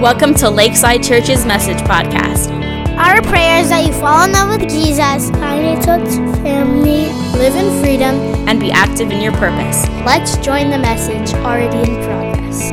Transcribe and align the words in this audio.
Welcome 0.00 0.32
to 0.36 0.48
Lakeside 0.48 1.02
Church's 1.02 1.44
Message 1.44 1.76
Podcast. 1.80 2.48
Our 2.96 3.20
prayer 3.20 3.60
is 3.60 3.68
that 3.68 3.84
you 3.84 3.92
fall 3.92 4.24
in 4.24 4.32
love 4.32 4.58
with 4.58 4.70
Jesus, 4.70 5.28
find 5.28 5.62
a 5.62 5.74
church 5.84 6.08
family, 6.40 7.12
live 7.38 7.54
in 7.54 7.82
freedom, 7.82 8.14
and 8.48 8.58
be 8.58 8.72
active 8.72 9.10
in 9.10 9.20
your 9.20 9.32
purpose. 9.32 9.86
Let's 10.06 10.38
join 10.38 10.70
the 10.70 10.78
message 10.78 11.34
already 11.40 11.76
in 11.76 12.02
progress. 12.02 12.72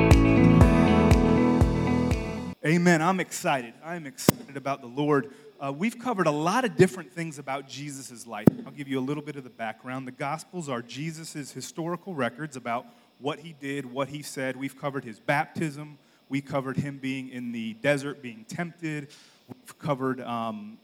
Amen. 2.65 3.01
I'm 3.01 3.19
excited. 3.19 3.73
I'm 3.83 4.05
excited 4.05 4.55
about 4.55 4.79
the 4.79 4.87
Lord. 4.87 5.33
Uh, 5.59 5.73
we've 5.73 5.99
covered 5.99 6.27
a 6.27 6.31
lot 6.31 6.63
of 6.63 6.77
different 6.77 7.11
things 7.11 7.39
about 7.39 7.67
Jesus' 7.67 8.25
life. 8.25 8.47
I'll 8.65 8.71
give 8.71 8.87
you 8.87 8.99
a 8.99 9.03
little 9.03 9.21
bit 9.21 9.35
of 9.35 9.43
the 9.43 9.49
background. 9.49 10.07
The 10.07 10.13
Gospels 10.13 10.69
are 10.69 10.81
Jesus' 10.81 11.51
historical 11.51 12.15
records 12.15 12.55
about 12.55 12.85
what 13.19 13.39
he 13.39 13.51
did, 13.51 13.85
what 13.85 14.07
he 14.07 14.21
said. 14.21 14.55
We've 14.55 14.79
covered 14.79 15.03
his 15.03 15.19
baptism, 15.19 15.97
we 16.29 16.41
covered 16.41 16.77
him 16.77 16.97
being 16.97 17.29
in 17.29 17.51
the 17.51 17.73
desert, 17.75 18.21
being 18.21 18.45
tempted. 18.47 19.07
We've 19.47 19.79
covered 19.79 20.19
um, 20.21 20.77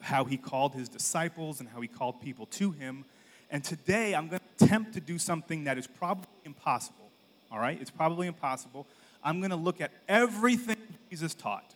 how 0.00 0.24
he 0.24 0.36
called 0.36 0.74
his 0.74 0.88
disciples 0.88 1.60
and 1.60 1.68
how 1.68 1.80
he 1.80 1.88
called 1.88 2.20
people 2.20 2.46
to 2.46 2.70
him. 2.70 3.04
And 3.50 3.64
today 3.64 4.14
I'm 4.14 4.28
going 4.28 4.40
to 4.58 4.64
attempt 4.64 4.94
to 4.94 5.00
do 5.00 5.18
something 5.18 5.64
that 5.64 5.78
is 5.78 5.86
probably 5.86 6.26
impossible. 6.44 7.10
All 7.50 7.58
right? 7.58 7.80
It's 7.80 7.90
probably 7.90 8.26
impossible. 8.26 8.86
I'm 9.24 9.40
going 9.40 9.50
to 9.50 9.56
look 9.56 9.80
at 9.80 9.90
everything 10.08 10.76
Jesus 11.10 11.34
taught 11.34 11.74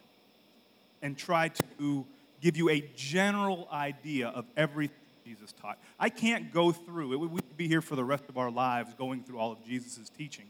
and 1.00 1.18
try 1.18 1.48
to 1.48 2.06
give 2.40 2.56
you 2.56 2.68
a 2.70 2.84
general 2.94 3.68
idea 3.72 4.28
of 4.28 4.44
everything 4.56 4.96
Jesus 5.24 5.52
taught. 5.52 5.78
I 5.98 6.10
can't 6.10 6.52
go 6.52 6.70
through 6.70 7.12
it. 7.12 7.16
We'd 7.16 7.56
be 7.56 7.66
here 7.66 7.80
for 7.80 7.96
the 7.96 8.04
rest 8.04 8.24
of 8.28 8.38
our 8.38 8.50
lives 8.50 8.94
going 8.94 9.24
through 9.24 9.38
all 9.38 9.50
of 9.50 9.64
Jesus' 9.64 10.08
teaching 10.16 10.48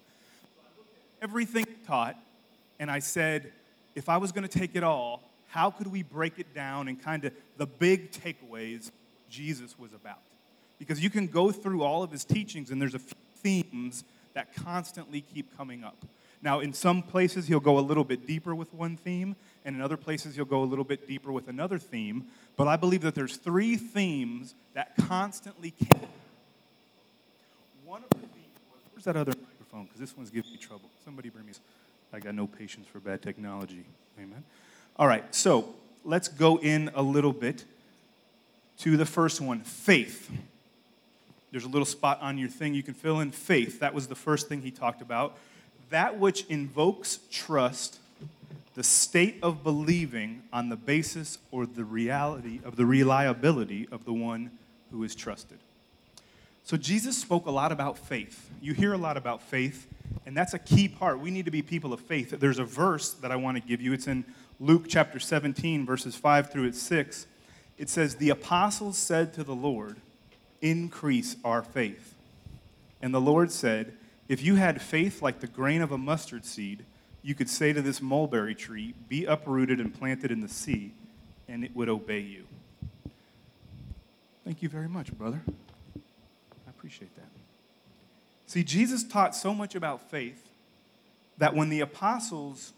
everything 1.22 1.64
taught, 1.86 2.16
and 2.80 2.90
I 2.90 2.98
said, 2.98 3.52
if 3.94 4.08
I 4.08 4.16
was 4.16 4.32
going 4.32 4.46
to 4.46 4.58
take 4.58 4.74
it 4.74 4.82
all, 4.82 5.22
how 5.48 5.70
could 5.70 5.86
we 5.86 6.02
break 6.02 6.38
it 6.38 6.52
down 6.54 6.88
and 6.88 7.00
kind 7.00 7.24
of 7.24 7.32
the 7.56 7.66
big 7.66 8.10
takeaways 8.10 8.90
Jesus 9.30 9.78
was 9.78 9.92
about? 9.92 10.18
Because 10.78 11.02
you 11.02 11.10
can 11.10 11.28
go 11.28 11.52
through 11.52 11.82
all 11.82 12.02
of 12.02 12.10
his 12.10 12.24
teachings, 12.24 12.70
and 12.70 12.82
there's 12.82 12.94
a 12.94 12.98
few 12.98 13.16
themes 13.36 14.04
that 14.34 14.54
constantly 14.56 15.20
keep 15.20 15.56
coming 15.56 15.84
up. 15.84 15.96
Now, 16.42 16.58
in 16.58 16.72
some 16.72 17.02
places, 17.02 17.46
he'll 17.46 17.60
go 17.60 17.78
a 17.78 17.80
little 17.80 18.02
bit 18.02 18.26
deeper 18.26 18.54
with 18.54 18.74
one 18.74 18.96
theme, 18.96 19.36
and 19.64 19.76
in 19.76 19.82
other 19.82 19.96
places, 19.96 20.34
he'll 20.34 20.44
go 20.44 20.62
a 20.62 20.64
little 20.64 20.84
bit 20.84 21.06
deeper 21.06 21.30
with 21.30 21.46
another 21.46 21.78
theme. 21.78 22.24
But 22.56 22.66
I 22.66 22.74
believe 22.74 23.02
that 23.02 23.14
there's 23.14 23.36
three 23.36 23.76
themes 23.76 24.54
that 24.74 24.96
constantly 24.96 25.70
came. 25.70 26.08
One 27.84 28.02
of 28.02 28.10
the 28.10 28.26
themes 28.26 28.58
was, 28.72 28.80
where's 28.92 29.04
that 29.04 29.16
other 29.16 29.34
phone 29.72 29.84
because 29.84 30.00
this 30.00 30.16
one's 30.16 30.30
giving 30.30 30.52
me 30.52 30.58
trouble. 30.58 30.90
Somebody 31.04 31.30
bring 31.30 31.46
me. 31.46 31.52
I 32.12 32.20
got 32.20 32.34
no 32.34 32.46
patience 32.46 32.86
for 32.86 33.00
bad 33.00 33.22
technology. 33.22 33.84
Amen. 34.18 34.44
All 34.96 35.08
right, 35.08 35.34
so 35.34 35.74
let's 36.04 36.28
go 36.28 36.58
in 36.58 36.90
a 36.94 37.02
little 37.02 37.32
bit 37.32 37.64
to 38.80 38.98
the 38.98 39.06
first 39.06 39.40
one 39.40 39.60
faith. 39.60 40.30
There's 41.50 41.64
a 41.64 41.68
little 41.68 41.86
spot 41.86 42.18
on 42.20 42.36
your 42.36 42.50
thing 42.50 42.74
you 42.74 42.82
can 42.82 42.92
fill 42.92 43.20
in 43.20 43.30
faith. 43.30 43.80
That 43.80 43.94
was 43.94 44.08
the 44.08 44.14
first 44.14 44.48
thing 44.48 44.60
he 44.60 44.70
talked 44.70 45.00
about. 45.00 45.38
That 45.88 46.18
which 46.18 46.44
invokes 46.46 47.20
trust, 47.30 47.98
the 48.74 48.82
state 48.82 49.38
of 49.42 49.62
believing 49.62 50.42
on 50.52 50.68
the 50.68 50.76
basis 50.76 51.38
or 51.50 51.64
the 51.64 51.84
reality 51.84 52.60
of 52.64 52.76
the 52.76 52.84
reliability 52.84 53.88
of 53.90 54.04
the 54.04 54.12
one 54.12 54.50
who 54.90 55.02
is 55.02 55.14
trusted. 55.14 55.58
So 56.64 56.76
Jesus 56.76 57.16
spoke 57.16 57.46
a 57.46 57.50
lot 57.50 57.72
about 57.72 57.98
faith. 57.98 58.50
You 58.60 58.72
hear 58.72 58.92
a 58.92 58.98
lot 58.98 59.16
about 59.16 59.42
faith, 59.42 59.88
and 60.26 60.36
that's 60.36 60.54
a 60.54 60.58
key 60.58 60.88
part. 60.88 61.18
We 61.18 61.30
need 61.30 61.44
to 61.46 61.50
be 61.50 61.62
people 61.62 61.92
of 61.92 62.00
faith. 62.00 62.30
There's 62.30 62.60
a 62.60 62.64
verse 62.64 63.12
that 63.14 63.32
I 63.32 63.36
want 63.36 63.56
to 63.56 63.62
give 63.62 63.80
you. 63.80 63.92
It's 63.92 64.06
in 64.06 64.24
Luke 64.60 64.84
chapter 64.88 65.18
17, 65.18 65.84
verses 65.84 66.14
5 66.14 66.50
through 66.50 66.72
6. 66.72 67.26
It 67.78 67.88
says, 67.88 68.16
The 68.16 68.30
apostles 68.30 68.96
said 68.96 69.34
to 69.34 69.44
the 69.44 69.54
Lord, 69.54 69.96
Increase 70.60 71.34
our 71.44 71.62
faith. 71.62 72.14
And 73.00 73.12
the 73.12 73.20
Lord 73.20 73.50
said, 73.50 73.94
If 74.28 74.44
you 74.44 74.54
had 74.54 74.80
faith 74.80 75.20
like 75.20 75.40
the 75.40 75.48
grain 75.48 75.82
of 75.82 75.90
a 75.90 75.98
mustard 75.98 76.44
seed, 76.44 76.84
you 77.22 77.34
could 77.34 77.50
say 77.50 77.72
to 77.72 77.82
this 77.82 78.00
mulberry 78.00 78.54
tree, 78.54 78.94
Be 79.08 79.24
uprooted 79.24 79.80
and 79.80 79.92
planted 79.92 80.30
in 80.30 80.40
the 80.40 80.48
sea, 80.48 80.92
and 81.48 81.64
it 81.64 81.74
would 81.74 81.88
obey 81.88 82.20
you. 82.20 82.44
Thank 84.44 84.62
you 84.62 84.68
very 84.68 84.88
much, 84.88 85.12
brother 85.18 85.42
appreciate 86.82 87.14
that. 87.14 87.28
See, 88.48 88.64
Jesus 88.64 89.04
taught 89.04 89.36
so 89.36 89.54
much 89.54 89.76
about 89.76 90.10
faith 90.10 90.48
that 91.38 91.54
when 91.54 91.68
the 91.68 91.78
apostles 91.78 92.72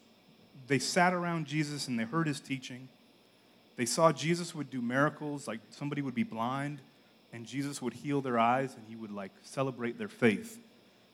they 0.67 0.79
sat 0.79 1.15
around 1.15 1.47
Jesus 1.47 1.89
and 1.89 1.99
they 1.99 2.05
heard 2.05 2.27
his 2.27 2.39
teaching, 2.39 2.91
they 3.77 3.87
saw 3.87 4.13
Jesus 4.13 4.55
would 4.55 4.69
do 4.69 4.83
miracles, 4.83 5.49
like 5.49 5.61
somebody 5.71 6.03
would 6.03 6.15
be 6.15 6.23
blind 6.23 6.81
and 7.33 7.47
Jesus 7.47 7.81
would 7.81 7.95
heal 7.95 8.21
their 8.21 8.39
eyes 8.39 8.75
and 8.77 8.85
he 8.87 8.95
would 8.95 9.11
like 9.11 9.31
celebrate 9.43 9.97
their 9.97 10.09
faith. 10.09 10.59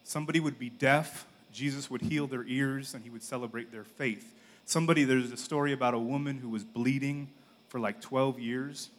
Somebody 0.03 0.41
would 0.41 0.59
be 0.59 0.69
deaf, 0.69 1.29
Jesus 1.53 1.89
would 1.91 2.03
heal 2.03 2.27
their 2.27 2.45
ears 2.45 2.93
and 2.93 3.05
he 3.05 3.11
would 3.11 3.23
celebrate 3.23 3.71
their 3.71 3.85
faith. 3.85 4.35
Somebody, 4.65 5.05
there's 5.05 5.31
a 5.31 5.37
story 5.37 5.73
about 5.73 5.95
a 5.95 5.99
woman 6.01 6.39
who 6.39 6.49
was 6.49 6.65
bleeding 6.65 7.29
for 7.69 7.79
like 7.79 8.01
12 8.01 8.41
years. 8.41 8.91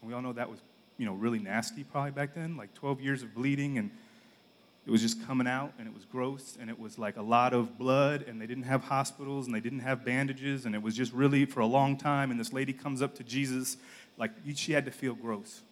And 0.00 0.08
we 0.08 0.14
all 0.14 0.22
know 0.22 0.34
that 0.34 0.48
was 0.48 0.60
you 1.00 1.06
know, 1.06 1.14
really 1.14 1.38
nasty 1.38 1.82
probably 1.82 2.10
back 2.10 2.34
then, 2.34 2.58
like 2.58 2.74
12 2.74 3.00
years 3.00 3.22
of 3.22 3.34
bleeding, 3.34 3.78
and 3.78 3.90
it 4.86 4.90
was 4.90 5.00
just 5.00 5.26
coming 5.26 5.46
out, 5.46 5.72
and 5.78 5.88
it 5.88 5.94
was 5.94 6.04
gross, 6.04 6.58
and 6.60 6.68
it 6.68 6.78
was 6.78 6.98
like 6.98 7.16
a 7.16 7.22
lot 7.22 7.54
of 7.54 7.78
blood, 7.78 8.26
and 8.28 8.38
they 8.38 8.46
didn't 8.46 8.64
have 8.64 8.84
hospitals, 8.84 9.46
and 9.46 9.54
they 9.54 9.60
didn't 9.60 9.80
have 9.80 10.04
bandages, 10.04 10.66
and 10.66 10.74
it 10.74 10.82
was 10.82 10.94
just 10.94 11.14
really 11.14 11.46
for 11.46 11.60
a 11.60 11.66
long 11.66 11.96
time. 11.96 12.30
And 12.30 12.38
this 12.38 12.52
lady 12.52 12.74
comes 12.74 13.00
up 13.00 13.14
to 13.14 13.24
Jesus, 13.24 13.78
like 14.18 14.30
she 14.54 14.72
had 14.72 14.84
to 14.84 14.90
feel 14.90 15.14
gross. 15.14 15.62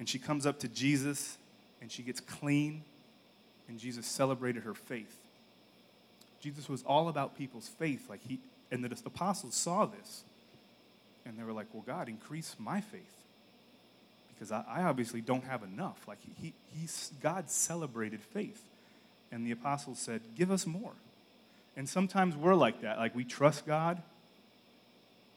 And 0.00 0.08
she 0.08 0.18
comes 0.18 0.46
up 0.46 0.58
to 0.60 0.68
Jesus, 0.68 1.38
and 1.80 1.88
she 1.88 2.02
gets 2.02 2.18
clean, 2.18 2.82
and 3.68 3.78
Jesus 3.78 4.04
celebrated 4.04 4.64
her 4.64 4.74
faith. 4.74 5.16
Jesus 6.40 6.68
was 6.68 6.82
all 6.82 7.08
about 7.08 7.38
people's 7.38 7.68
faith, 7.68 8.10
like 8.10 8.20
he, 8.26 8.40
and 8.72 8.82
the 8.82 8.90
apostles 9.06 9.54
saw 9.54 9.86
this, 9.86 10.24
and 11.24 11.38
they 11.38 11.44
were 11.44 11.52
like, 11.52 11.66
"Well, 11.72 11.84
God, 11.86 12.08
increase 12.08 12.56
my 12.58 12.80
faith." 12.80 13.19
Because 14.40 14.52
I, 14.52 14.64
I, 14.66 14.82
obviously 14.84 15.20
don't 15.20 15.44
have 15.44 15.62
enough. 15.62 15.98
Like 16.08 16.16
he, 16.40 16.54
he, 16.74 16.88
God 17.22 17.50
celebrated 17.50 18.22
faith. 18.22 18.62
And 19.30 19.46
the 19.46 19.50
apostles 19.50 19.98
said, 19.98 20.22
Give 20.34 20.50
us 20.50 20.66
more. 20.66 20.92
And 21.76 21.86
sometimes 21.86 22.36
we're 22.36 22.54
like 22.54 22.80
that. 22.80 22.98
Like 22.98 23.14
we 23.14 23.22
trust 23.22 23.66
God, 23.66 24.00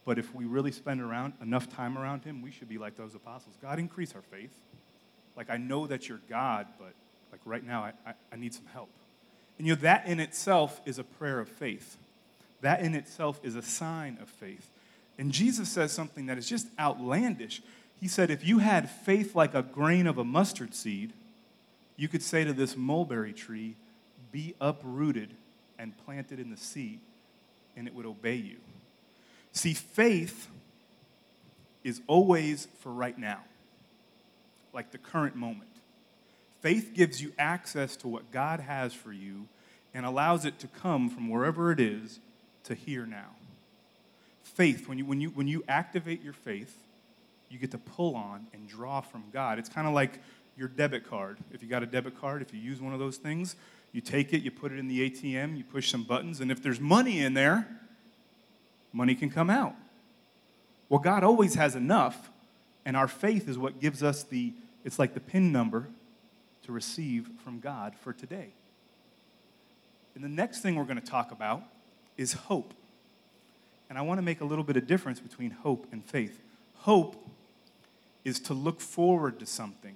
but 0.06 0.18
if 0.18 0.34
we 0.34 0.46
really 0.46 0.72
spend 0.72 1.02
around 1.02 1.34
enough 1.42 1.70
time 1.76 1.98
around 1.98 2.24
Him, 2.24 2.42
we 2.42 2.50
should 2.50 2.70
be 2.70 2.78
like 2.78 2.96
those 2.96 3.14
apostles. 3.14 3.56
God, 3.62 3.78
increase 3.78 4.16
our 4.16 4.22
faith. 4.22 4.52
Like 5.36 5.50
I 5.50 5.58
know 5.58 5.86
that 5.88 6.08
you're 6.08 6.22
God, 6.30 6.68
but 6.80 6.94
like 7.32 7.42
right 7.44 7.66
now, 7.66 7.84
I, 7.84 7.92
I, 8.06 8.14
I 8.32 8.36
need 8.38 8.54
some 8.54 8.68
help. 8.72 8.90
And 9.58 9.68
you 9.68 9.76
know, 9.76 9.82
that 9.82 10.08
in 10.08 10.22
itself 10.22 10.80
is 10.86 10.98
a 10.98 11.04
prayer 11.04 11.40
of 11.40 11.50
faith. 11.50 11.98
That 12.62 12.82
in 12.82 12.96
itself 12.96 13.40
is 13.44 13.56
a 13.56 13.62
sign 13.62 14.18
of 14.22 14.30
faith. 14.30 14.70
And 15.18 15.32
Jesus 15.32 15.70
says 15.70 15.92
something 15.92 16.28
that 16.28 16.38
is 16.38 16.48
just 16.48 16.68
outlandish. 16.80 17.62
He 18.04 18.10
said, 18.10 18.30
if 18.30 18.46
you 18.46 18.60
had 18.60 18.90
faith 18.90 19.34
like 19.34 19.56
a 19.56 19.62
grain 19.62 20.08
of 20.08 20.18
a 20.18 20.26
mustard 20.26 20.76
seed, 20.76 21.14
you 21.96 22.10
could 22.10 22.22
say 22.22 22.44
to 22.44 22.52
this 22.52 22.76
mulberry 22.76 23.32
tree, 23.32 23.78
Be 24.30 24.56
uprooted 24.60 25.30
and 25.80 25.98
planted 26.00 26.38
in 26.38 26.50
the 26.50 26.58
sea, 26.58 27.00
and 27.78 27.88
it 27.88 27.96
would 27.96 28.06
obey 28.06 28.36
you. 28.36 28.58
See, 29.54 29.74
faith 29.74 30.50
is 31.86 32.02
always 32.06 32.68
for 32.80 32.92
right 32.92 33.18
now, 33.18 33.40
like 34.74 34.92
the 34.92 34.98
current 34.98 35.38
moment. 35.38 35.72
Faith 36.60 36.92
gives 36.94 37.22
you 37.22 37.32
access 37.40 37.96
to 37.96 38.10
what 38.10 38.34
God 38.34 38.60
has 38.60 38.94
for 38.94 39.14
you 39.14 39.48
and 39.94 40.06
allows 40.06 40.44
it 40.44 40.60
to 40.60 40.68
come 40.68 41.10
from 41.10 41.30
wherever 41.30 41.72
it 41.72 41.80
is 41.80 42.20
to 42.66 42.76
here 42.76 43.06
now. 43.06 43.30
Faith, 44.44 44.90
when 44.90 44.98
you, 44.98 45.06
when 45.06 45.22
you, 45.22 45.30
when 45.30 45.48
you 45.48 45.64
activate 45.70 46.22
your 46.22 46.34
faith, 46.34 46.83
you 47.54 47.60
get 47.60 47.72
to 47.72 47.78
pull 47.78 48.16
on 48.16 48.48
and 48.54 48.68
draw 48.68 49.00
from 49.00 49.24
God. 49.32 49.60
It's 49.60 49.70
kind 49.70 49.88
of 49.88 49.94
like 49.94 50.20
your 50.58 50.68
debit 50.68 51.08
card. 51.08 51.38
If 51.52 51.62
you 51.62 51.70
got 51.70 51.84
a 51.84 51.86
debit 51.86 52.20
card, 52.20 52.42
if 52.42 52.54
you 52.54 52.60
use 52.60 52.82
one 52.82 52.94
of 52.94 53.00
those 53.00 53.18
things, 53.18 53.56
you 53.92 54.02
take 54.02 54.34
it, 54.34 54.42
you 54.42 54.50
put 54.50 54.72
it 54.72 54.80
in 54.80 54.88
the 54.88 55.10
ATM, 55.10 55.56
you 55.56 55.64
push 55.64 55.92
some 55.92 56.04
buttons, 56.04 56.42
and 56.42 56.52
if 56.52 56.64
there's 56.64 56.80
money 56.80 57.20
in 57.22 57.36
there, 57.36 57.68
money 58.92 59.14
can 59.14 59.30
come 59.30 59.52
out. 59.52 59.76
Well, 60.90 61.00
God 61.00 61.24
always 61.24 61.56
has 61.56 61.76
enough, 61.76 62.32
and 62.86 62.98
our 62.98 63.08
faith 63.08 63.48
is 63.48 63.58
what 63.58 63.80
gives 63.80 64.02
us 64.02 64.24
the, 64.24 64.54
it's 64.84 64.98
like 64.98 65.14
the 65.14 65.20
PIN 65.20 65.52
number 65.52 65.88
to 66.66 66.72
receive 66.72 67.30
from 67.44 67.60
God 67.60 67.94
for 68.02 68.14
today. 68.14 68.50
And 70.16 70.24
the 70.24 70.30
next 70.30 70.62
thing 70.62 70.76
we're 70.76 70.84
going 70.86 71.00
to 71.00 71.06
talk 71.06 71.32
about 71.32 71.64
is 72.18 72.34
hope. 72.34 72.74
And 73.90 73.98
I 73.98 74.02
want 74.02 74.18
to 74.18 74.24
make 74.24 74.42
a 74.42 74.46
little 74.46 74.64
bit 74.64 74.78
of 74.78 74.88
difference 74.88 75.20
between 75.20 75.52
hope 75.52 75.88
and 75.92 76.04
faith. 76.04 76.40
Hope 76.78 77.23
is 78.24 78.40
to 78.40 78.54
look 78.54 78.80
forward 78.80 79.40
to 79.40 79.46
something 79.46 79.96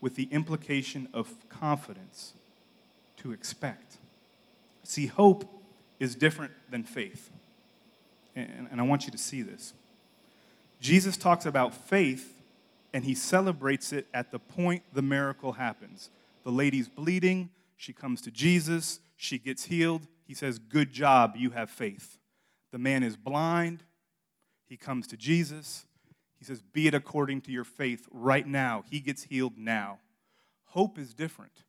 with 0.00 0.14
the 0.14 0.28
implication 0.30 1.08
of 1.12 1.34
confidence 1.48 2.34
to 3.16 3.32
expect. 3.32 3.96
See, 4.84 5.06
hope 5.06 5.44
is 5.98 6.14
different 6.14 6.52
than 6.70 6.84
faith. 6.84 7.30
And, 8.34 8.68
and 8.70 8.80
I 8.80 8.84
want 8.84 9.06
you 9.06 9.10
to 9.12 9.18
see 9.18 9.42
this. 9.42 9.72
Jesus 10.80 11.16
talks 11.16 11.46
about 11.46 11.74
faith 11.74 12.34
and 12.92 13.04
he 13.04 13.14
celebrates 13.14 13.92
it 13.92 14.06
at 14.14 14.30
the 14.30 14.38
point 14.38 14.82
the 14.92 15.02
miracle 15.02 15.52
happens. 15.52 16.10
The 16.44 16.52
lady's 16.52 16.88
bleeding, 16.88 17.50
she 17.76 17.92
comes 17.92 18.20
to 18.22 18.30
Jesus, 18.30 19.00
she 19.16 19.38
gets 19.38 19.64
healed. 19.64 20.06
He 20.26 20.34
says, 20.34 20.58
Good 20.58 20.92
job, 20.92 21.34
you 21.36 21.50
have 21.50 21.70
faith. 21.70 22.18
The 22.72 22.78
man 22.78 23.02
is 23.02 23.16
blind, 23.16 23.82
he 24.68 24.76
comes 24.76 25.06
to 25.08 25.16
Jesus. 25.16 25.85
He 26.38 26.44
says, 26.44 26.62
Be 26.62 26.86
it 26.86 26.94
according 26.94 27.42
to 27.42 27.52
your 27.52 27.64
faith 27.64 28.06
right 28.10 28.46
now. 28.46 28.84
He 28.90 29.00
gets 29.00 29.24
healed 29.24 29.56
now. 29.56 29.98
Hope 30.66 30.98
is 30.98 31.14
different. 31.14 31.64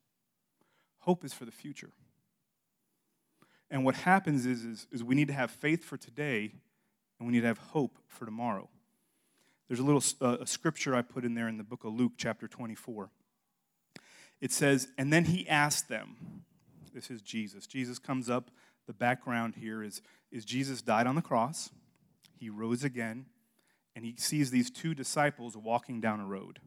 Hope 0.99 1.23
is 1.23 1.33
for 1.33 1.45
the 1.45 1.51
future. 1.51 1.91
And 3.69 3.83
what 3.83 3.95
happens 3.95 4.45
is, 4.45 4.63
is, 4.63 4.87
is 4.91 5.03
we 5.03 5.15
need 5.15 5.27
to 5.27 5.33
have 5.33 5.51
faith 5.51 5.83
for 5.83 5.97
today 5.97 6.53
and 7.19 7.27
we 7.27 7.33
need 7.33 7.41
to 7.41 7.47
have 7.47 7.57
hope 7.57 7.97
for 8.07 8.25
tomorrow. 8.25 8.69
There's 9.67 9.79
a 9.79 9.83
little 9.83 10.03
uh, 10.21 10.37
a 10.39 10.47
scripture 10.47 10.95
I 10.95 11.01
put 11.01 11.25
in 11.25 11.33
there 11.33 11.47
in 11.47 11.57
the 11.57 11.63
book 11.63 11.83
of 11.83 11.93
Luke, 11.93 12.13
chapter 12.17 12.47
24. 12.47 13.09
It 14.39 14.51
says, 14.51 14.87
And 14.97 15.11
then 15.11 15.25
he 15.25 15.47
asked 15.49 15.89
them, 15.89 16.43
This 16.93 17.11
is 17.11 17.21
Jesus. 17.21 17.67
Jesus 17.67 17.99
comes 17.99 18.29
up. 18.29 18.49
The 18.85 18.93
background 18.93 19.55
here 19.55 19.83
is, 19.83 20.01
is 20.31 20.45
Jesus 20.45 20.81
died 20.81 21.07
on 21.07 21.15
the 21.15 21.21
cross, 21.21 21.69
he 22.39 22.49
rose 22.49 22.83
again, 22.83 23.25
and 23.97 24.05
he 24.05 24.13
sees 24.15 24.51
these 24.51 24.69
two 24.69 24.93
disciples 24.93 25.57
walking 25.57 25.99
down 25.99 26.19
a 26.19 26.25
road. 26.27 26.59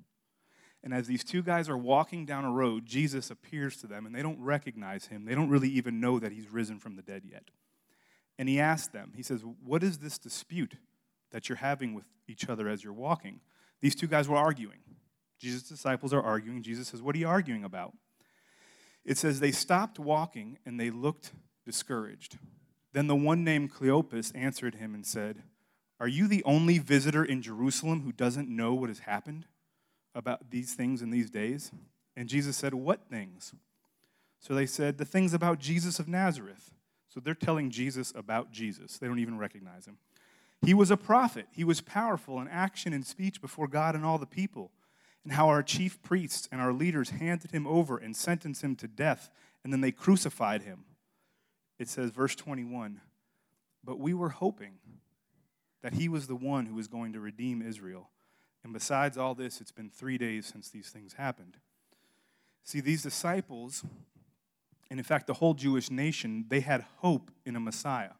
And 0.82 0.92
as 0.92 1.06
these 1.06 1.22
two 1.22 1.44
guys 1.44 1.68
are 1.68 1.78
walking 1.78 2.26
down 2.26 2.44
a 2.44 2.50
road, 2.50 2.86
Jesus 2.86 3.30
appears 3.30 3.76
to 3.76 3.86
them, 3.86 4.04
and 4.04 4.12
they 4.12 4.20
don't 4.20 4.40
recognize 4.40 5.06
him. 5.06 5.26
They 5.26 5.36
don't 5.36 5.48
really 5.48 5.68
even 5.68 6.00
know 6.00 6.18
that 6.18 6.32
he's 6.32 6.50
risen 6.50 6.80
from 6.80 6.96
the 6.96 7.02
dead 7.02 7.22
yet. 7.24 7.44
And 8.36 8.48
he 8.48 8.58
asks 8.58 8.88
them, 8.88 9.12
He 9.14 9.22
says, 9.22 9.44
What 9.64 9.84
is 9.84 9.98
this 9.98 10.18
dispute 10.18 10.74
that 11.30 11.48
you're 11.48 11.58
having 11.58 11.94
with 11.94 12.06
each 12.26 12.48
other 12.48 12.68
as 12.68 12.82
you're 12.82 12.92
walking? 12.92 13.38
These 13.80 13.94
two 13.94 14.08
guys 14.08 14.28
were 14.28 14.36
arguing. 14.36 14.80
Jesus' 15.38 15.62
disciples 15.62 16.12
are 16.12 16.22
arguing. 16.22 16.64
Jesus 16.64 16.88
says, 16.88 17.00
What 17.00 17.14
are 17.14 17.18
you 17.18 17.28
arguing 17.28 17.62
about? 17.62 17.92
It 19.04 19.18
says, 19.18 19.38
They 19.38 19.52
stopped 19.52 20.00
walking 20.00 20.58
and 20.66 20.80
they 20.80 20.90
looked 20.90 21.30
discouraged. 21.64 22.38
Then 22.92 23.06
the 23.06 23.14
one 23.14 23.44
named 23.44 23.72
Cleopas 23.72 24.32
answered 24.34 24.74
him 24.74 24.96
and 24.96 25.06
said, 25.06 25.44
Are 26.00 26.08
you 26.08 26.26
the 26.26 26.42
only 26.44 26.78
visitor 26.78 27.24
in 27.24 27.42
Jerusalem 27.42 28.02
who 28.02 28.12
doesn't 28.12 28.48
know 28.48 28.74
what 28.74 28.88
has 28.88 29.00
happened? 29.00 29.44
about 30.14 30.50
these 30.50 30.74
things 30.74 31.02
in 31.02 31.10
these 31.10 31.30
days? 31.30 31.70
And 32.16 32.28
Jesus 32.28 32.56
said, 32.56 32.74
What 32.74 33.08
things? 33.08 33.54
So 34.40 34.54
they 34.54 34.66
said, 34.66 34.98
The 34.98 35.04
things 35.04 35.34
about 35.34 35.58
Jesus 35.58 35.98
of 35.98 36.08
Nazareth. 36.08 36.72
So 37.08 37.20
they're 37.20 37.34
telling 37.34 37.70
Jesus 37.70 38.12
about 38.14 38.52
Jesus. 38.52 38.98
They 38.98 39.06
don't 39.06 39.18
even 39.18 39.38
recognize 39.38 39.86
him. 39.86 39.98
He 40.62 40.74
was 40.74 40.90
a 40.90 40.96
prophet. 40.96 41.46
He 41.50 41.64
was 41.64 41.80
powerful 41.80 42.40
in 42.40 42.46
action 42.46 42.92
and 42.92 43.04
speech 43.04 43.40
before 43.40 43.66
God 43.66 43.94
and 43.94 44.04
all 44.04 44.18
the 44.18 44.26
people. 44.26 44.70
And 45.24 45.32
how 45.32 45.48
our 45.48 45.62
chief 45.62 46.00
priests 46.02 46.48
and 46.52 46.60
our 46.60 46.72
leaders 46.72 47.10
handed 47.10 47.50
him 47.50 47.66
over 47.66 47.98
and 47.98 48.16
sentenced 48.16 48.62
him 48.62 48.74
to 48.76 48.88
death, 48.88 49.28
and 49.62 49.72
then 49.72 49.80
they 49.80 49.92
crucified 49.92 50.62
him. 50.62 50.84
It 51.78 51.88
says, 51.88 52.10
verse 52.10 52.34
21 52.34 53.00
But 53.84 53.98
we 53.98 54.14
were 54.14 54.30
hoping 54.30 54.74
that 55.82 55.94
he 55.94 56.08
was 56.08 56.26
the 56.26 56.36
one 56.36 56.66
who 56.66 56.74
was 56.74 56.88
going 56.88 57.12
to 57.12 57.20
redeem 57.20 57.62
Israel. 57.62 58.10
And 58.62 58.72
besides 58.72 59.16
all 59.16 59.34
this, 59.34 59.60
it's 59.60 59.72
been 59.72 59.90
three 59.90 60.18
days 60.18 60.46
since 60.46 60.68
these 60.68 60.90
things 60.90 61.14
happened. 61.14 61.56
See, 62.62 62.80
these 62.80 63.02
disciples, 63.02 63.84
and 64.90 65.00
in 65.00 65.04
fact, 65.04 65.26
the 65.26 65.34
whole 65.34 65.54
Jewish 65.54 65.90
nation, 65.90 66.44
they 66.48 66.60
had 66.60 66.84
hope 66.98 67.30
in 67.46 67.56
a 67.56 67.60
Messiah, 67.60 68.12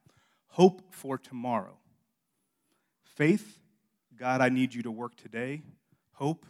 hope 0.48 0.82
for 0.90 1.18
tomorrow. 1.18 1.76
Faith, 3.02 3.58
God, 4.16 4.40
I 4.40 4.48
need 4.48 4.72
you 4.72 4.82
to 4.82 4.90
work 4.90 5.16
today. 5.16 5.62
Hope, 6.12 6.46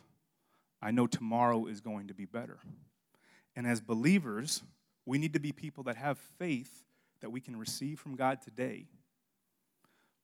I 0.81 0.93
know 0.93 1.07
tomorrow 1.07 1.67
is 1.67 1.81
going 1.81 2.09
to 2.09 2.15
be 2.15 2.25
better. 2.25 2.59
And 3.57 3.67
as 3.67 3.81
believers, 3.81 4.63
we 5.05 5.19
need 5.19 5.33
to 5.33 5.41
be 5.41 5.53
people 5.53 5.85
that 5.85 5.97
have 5.97 6.19
faith 6.39 6.85
that 7.21 7.31
we 7.31 7.41
can 7.41 7.57
receive 7.57 7.99
from 7.99 8.15
God 8.15 8.41
today. 8.41 8.87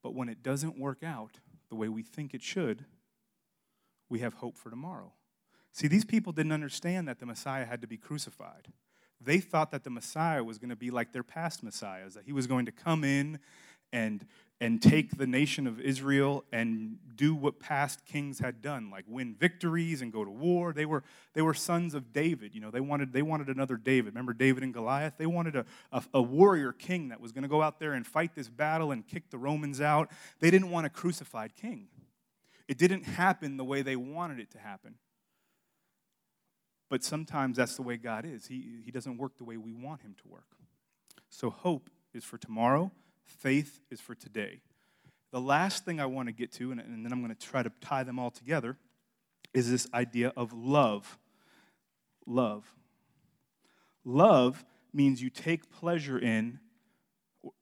But 0.07 0.15
when 0.15 0.29
it 0.29 0.41
doesn't 0.41 0.79
work 0.79 1.03
out 1.03 1.41
the 1.69 1.75
way 1.75 1.89
we 1.89 2.05
think 2.05 2.33
it 2.33 2.41
should, 2.41 2.85
we 4.09 4.21
have 4.21 4.35
hope 4.35 4.57
for 4.57 4.71
tomorrow. 4.71 5.15
See, 5.73 5.89
these 5.89 6.05
people 6.05 6.33
didn't 6.33 6.53
understand 6.53 7.09
that 7.09 7.19
the 7.19 7.27
Messiah 7.27 7.65
had 7.65 7.81
to 7.81 7.89
be 7.89 7.97
crucified. 7.97 8.69
They 9.21 9.39
thought 9.39 9.73
that 9.73 9.83
the 9.83 9.91
Messiah 9.91 10.45
was 10.45 10.59
going 10.59 10.71
to 10.71 10.77
be 10.77 10.93
like 10.93 11.11
their 11.11 11.25
past 11.25 11.65
Messiahs, 11.65 12.15
that 12.15 12.23
he 12.23 12.33
was 12.33 12.47
going 12.47 12.67
to 12.67 12.71
come 12.71 13.03
in 13.03 13.41
and, 13.93 14.25
and 14.61 14.81
take 14.81 15.19
the 15.19 15.27
nation 15.27 15.67
of 15.67 15.79
Israel 15.81 16.45
and 16.51 16.97
do 17.15 17.35
what 17.35 17.61
past 17.61 18.05
kings 18.07 18.39
had 18.39 18.63
done, 18.63 18.91
like 18.91 19.05
win 19.07 19.35
victories 19.39 20.01
and 20.01 20.13
go 20.13 20.25
to 20.25 20.31
war. 20.31 20.73
They 20.73 20.87
were, 20.87 21.03
they 21.35 21.43
were 21.43 21.53
sons 21.53 21.95
of 21.95 22.13
David. 22.13 22.55
You 22.55 22.63
know, 22.63 22.71
they 22.71 22.81
wanted, 22.81 23.13
they 23.13 23.23
wanted 23.23 23.49
another 23.49 23.77
David. 23.77 24.15
Remember 24.15 24.33
David 24.33 24.63
and 24.63 24.73
Goliath? 24.73 25.15
They 25.19 25.27
wanted 25.27 25.57
a, 25.57 25.67
a, 25.93 26.03
a 26.15 26.23
warrior 26.23 26.73
king 26.73 27.09
that 27.09 27.21
was 27.21 27.33
going 27.33 27.43
to 27.43 27.49
go 27.49 27.61
out 27.61 27.79
there 27.79 27.93
and 27.93 28.07
fight 28.07 28.35
this 28.35 28.49
battle 28.49 28.93
and 28.93 29.07
kick 29.07 29.31
the 29.31 29.39
Romans 29.39 29.81
out. 29.81 30.11
They 30.41 30.51
didn't 30.51 30.71
want 30.71 30.87
a 30.87 30.91
crucified 30.91 31.55
king. 31.55 31.89
It 32.67 32.79
didn't 32.79 33.05
happen 33.05 33.59
the 33.59 33.65
way 33.65 33.83
they 33.83 33.97
wanted 33.97 34.41
it 34.41 34.51
to 34.53 34.59
happen. 34.59 34.95
But 36.89 37.05
sometimes 37.05 37.57
that's 37.57 37.77
the 37.77 37.83
way 37.83 37.97
God 37.97 38.25
is. 38.25 38.47
He, 38.47 38.81
he 38.85 38.91
doesn't 38.91 39.19
work 39.19 39.37
the 39.39 39.45
way 39.45 39.57
we 39.57 39.73
want 39.73 40.03
Him 40.03 40.15
to 40.23 40.29
work. 40.29 40.57
So 41.29 41.51
hope 41.51 41.91
is 42.15 42.25
for 42.25 42.39
tomorrow, 42.39 42.93
faith 43.27 43.81
is 43.91 44.01
for 44.01 44.15
today. 44.15 44.61
The 45.33 45.41
last 45.41 45.85
thing 45.85 46.01
I 46.01 46.07
want 46.07 46.29
to 46.29 46.33
get 46.33 46.53
to, 46.53 46.71
and, 46.71 46.81
then 46.81 47.13
I'm 47.13 47.23
going 47.23 47.35
to 47.35 47.47
try 47.47 47.63
to 47.63 47.71
tie 47.81 48.05
them 48.05 48.19
all 48.19 48.31
together, 48.31 48.77
is 49.53 49.71
this 49.71 49.87
idea 49.93 50.33
of 50.37 50.53
love. 50.53 51.19
Love. 52.27 52.65
Love 54.05 54.65
means 54.93 55.21
you 55.21 55.31
take 55.31 55.71
pleasure 55.71 56.19
in 56.19 56.59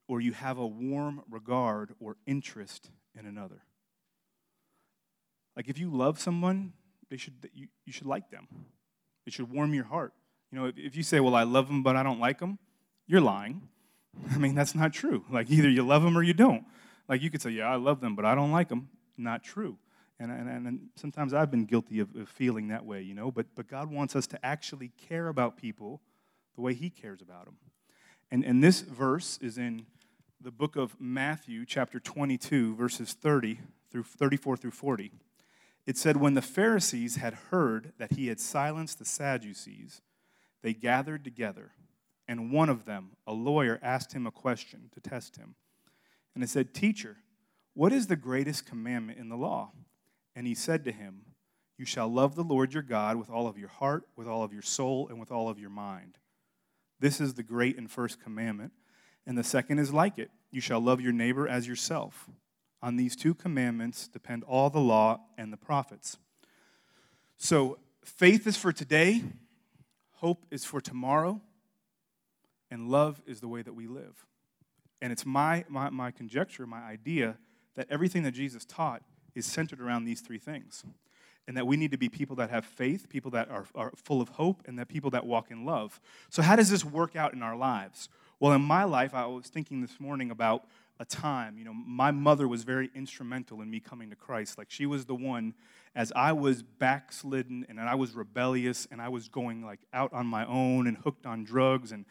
or 0.07 0.21
you 0.21 0.33
have 0.33 0.59
a 0.59 0.67
warm 0.67 1.23
regard 1.31 1.95
or 2.01 2.17
interest 2.27 2.91
in 3.19 3.27
another. 3.27 3.63
Like 5.57 5.69
if 5.69 5.79
you 5.79 5.91
love 5.91 6.21
someone, 6.21 6.73
they 7.11 7.17
should, 7.17 7.35
you, 7.53 7.69
you 7.85 7.93
should 7.93 8.07
like 8.07 8.31
them. 8.31 8.47
It 9.27 9.33
should 9.33 9.51
warm 9.51 9.73
your 9.73 9.85
heart. 9.85 10.13
You 10.51 10.59
know, 10.59 10.67
if, 10.67 10.79
if 10.79 10.97
you 10.97 11.03
say, 11.03 11.21
well, 11.21 11.35
I 11.35 11.45
love 11.45 11.69
them, 11.69 11.83
but 11.83 11.97
I 11.97 12.03
don't 12.03 12.21
like 12.21 12.39
them, 12.39 12.59
you're 13.07 13.21
lying. 13.21 13.69
I 14.33 14.39
mean, 14.39 14.55
that's 14.55 14.75
not 14.75 14.93
true. 14.93 15.25
Like 15.31 15.51
either 15.51 15.69
you 15.69 15.83
love 15.83 16.03
them 16.03 16.17
or 16.17 16.23
you 16.23 16.35
don't. 16.35 16.65
Like 17.09 17.23
you 17.23 17.31
could 17.31 17.43
say, 17.43 17.51
yeah, 17.51 17.71
I 17.71 17.77
love 17.77 18.01
them, 18.01 18.15
but 18.15 18.25
I 18.25 18.35
don't 18.35 18.53
like 18.53 18.69
them. 18.69 18.89
Not 19.17 19.43
true. 19.43 19.77
And, 20.19 20.31
and, 20.31 20.67
and 20.67 20.89
sometimes 20.95 21.35
I've 21.35 21.51
been 21.51 21.65
guilty 21.65 22.01
of, 22.01 22.15
of 22.15 22.29
feeling 22.29 22.69
that 22.69 22.85
way, 22.85 23.03
you 23.03 23.15
know, 23.15 23.31
but, 23.31 23.47
but 23.55 23.69
God 23.69 23.91
wants 23.91 24.15
us 24.15 24.27
to 24.29 24.47
actually 24.47 24.93
care 25.09 25.29
about 25.29 25.57
people 25.57 26.01
the 26.55 26.61
way 26.61 26.73
He 26.75 26.89
cares 26.89 27.21
about 27.21 27.47
them. 27.47 27.57
And, 28.31 28.45
and 28.45 28.63
this 28.63 28.81
verse 28.81 29.39
is 29.43 29.59
in 29.59 29.87
the 30.41 30.51
book 30.51 30.77
of 30.77 30.97
Matthew, 31.01 31.65
chapter 31.67 31.99
22, 31.99 32.77
verses 32.77 33.13
30 33.13 33.61
through 33.91 34.05
34 34.05 34.57
through 34.57 34.71
40. 34.71 35.11
It 35.87 35.99
said, 35.99 36.17
When 36.17 36.35
the 36.35 36.43
Pharisees 36.43 37.17
had 37.17 37.35
heard 37.51 37.93
that 37.99 38.13
he 38.13 38.29
had 38.29 38.41
silenced 38.41 38.99
the 38.99 39.05
Sadducees, 39.05 40.01
they 40.63 40.73
gathered 40.75 41.25
together, 41.25 41.73
and 42.27 42.51
one 42.51 42.69
of 42.69 42.85
them, 42.85 43.11
a 43.27 43.33
lawyer, 43.33 43.79
asked 43.83 44.13
him 44.13 44.27
a 44.27 44.31
question 44.31 44.91
to 44.93 45.01
test 45.01 45.37
him. 45.37 45.55
And 46.35 46.43
it 46.43 46.49
said, 46.49 46.75
Teacher, 46.75 47.19
what 47.75 47.93
is 47.93 48.07
the 48.07 48.17
greatest 48.17 48.67
commandment 48.67 49.19
in 49.19 49.29
the 49.29 49.37
law? 49.37 49.73
And 50.35 50.47
he 50.47 50.55
said 50.55 50.85
to 50.85 50.93
him, 50.93 51.23
You 51.77 51.85
shall 51.85 52.09
love 52.09 52.35
the 52.35 52.45
Lord 52.45 52.73
your 52.73 52.83
God 52.83 53.17
with 53.17 53.31
all 53.31 53.47
of 53.47 53.59
your 53.59 53.69
heart, 53.69 54.05
with 54.17 54.27
all 54.27 54.43
of 54.43 54.53
your 54.53 54.63
soul, 54.63 55.09
and 55.09 55.21
with 55.21 55.31
all 55.31 55.49
of 55.49 55.59
your 55.59 55.71
mind. 55.71 56.19
This 57.01 57.21
is 57.21 57.35
the 57.35 57.43
great 57.43 57.77
and 57.77 57.91
first 57.91 58.23
commandment. 58.23 58.73
And 59.27 59.37
the 59.37 59.45
second 59.45 59.79
is 59.79 59.93
like 59.93 60.19
it 60.19 60.31
you 60.51 60.61
shall 60.61 60.81
love 60.81 61.01
your 61.01 61.13
neighbor 61.13 61.49
as 61.49 61.67
yourself. 61.67 62.29
On 62.81 62.97
these 62.97 63.17
two 63.17 63.35
commandments 63.35 64.07
depend 64.07 64.45
all 64.45 64.71
the 64.71 64.81
law 64.81 65.21
and 65.37 65.53
the 65.53 65.57
prophets. 65.57 66.19
So, 67.37 67.79
faith 68.05 68.47
is 68.47 68.57
for 68.57 68.73
today, 68.73 69.23
hope 70.13 70.47
is 70.51 70.65
for 70.65 70.81
tomorrow, 70.81 71.41
and 72.75 72.89
love 72.89 73.23
is 73.25 73.41
the 73.41 73.47
way 73.47 73.63
that 73.63 73.73
we 73.73 73.87
live. 73.87 74.27
And 75.01 75.13
it's 75.13 75.25
my, 75.25 75.65
my, 75.69 75.91
my 75.91 76.11
conjecture, 76.11 76.67
my 76.67 76.83
idea, 76.83 77.37
that 77.77 77.87
everything 77.89 78.25
that 78.25 78.33
Jesus 78.33 78.65
taught 78.65 79.03
is 79.37 79.47
centered 79.47 79.81
around 79.81 80.07
these 80.07 80.21
three 80.21 80.39
things. 80.39 80.85
And 81.47 81.57
that 81.57 81.69
we 81.69 81.77
need 81.77 81.93
to 81.93 81.97
be 81.97 82.09
people 82.09 82.35
that 82.37 82.51
have 82.51 82.65
faith, 82.65 83.09
people 83.09 83.31
that 83.31 83.49
are, 83.49 83.67
are 83.77 83.93
full 83.95 84.21
of 84.21 84.31
hope, 84.31 84.63
and 84.67 84.77
that 84.81 84.89
people 84.89 85.11
that 85.11 85.25
walk 85.25 85.53
in 85.53 85.65
love. 85.65 86.01
So, 86.31 86.43
how 86.43 86.57
does 86.57 86.69
this 86.69 86.85
work 86.85 87.15
out 87.15 87.33
in 87.33 87.43
our 87.43 87.55
lives? 87.55 88.09
Well, 88.41 88.53
in 88.53 88.63
my 88.63 88.83
life, 88.83 89.15
I 89.15 89.27
was 89.27 89.47
thinking 89.47 89.81
this 89.81 90.01
morning 90.01 90.33
about 90.33 90.65
a 90.99 91.05
time. 91.05 91.59
You 91.59 91.67
know, 91.67 91.75
my 91.75 92.11
mother 92.11 92.49
was 92.49 92.65
very 92.65 92.91
instrumental 92.95 93.61
in 93.61 93.71
me 93.71 93.79
coming 93.79 94.11
to 94.11 94.17
Christ. 94.17 94.59
Like 94.59 94.71
she 94.71 94.87
was 94.87 95.05
the 95.05 95.15
one 95.15 95.55
as 95.95 96.13
I 96.17 96.33
was 96.33 96.63
backslidden 96.63 97.67
and 97.69 97.81
I 97.81 97.95
was 97.95 98.15
rebellious 98.15 98.89
and 98.91 99.01
I 99.01 99.09
was 99.09 99.29
going 99.29 99.65
like 99.65 99.81
out 99.93 100.13
on 100.13 100.27
my 100.27 100.45
own 100.47 100.87
and 100.87 100.97
hooked 100.97 101.27
on 101.27 101.45
drugs 101.45 101.93
and 101.93 102.05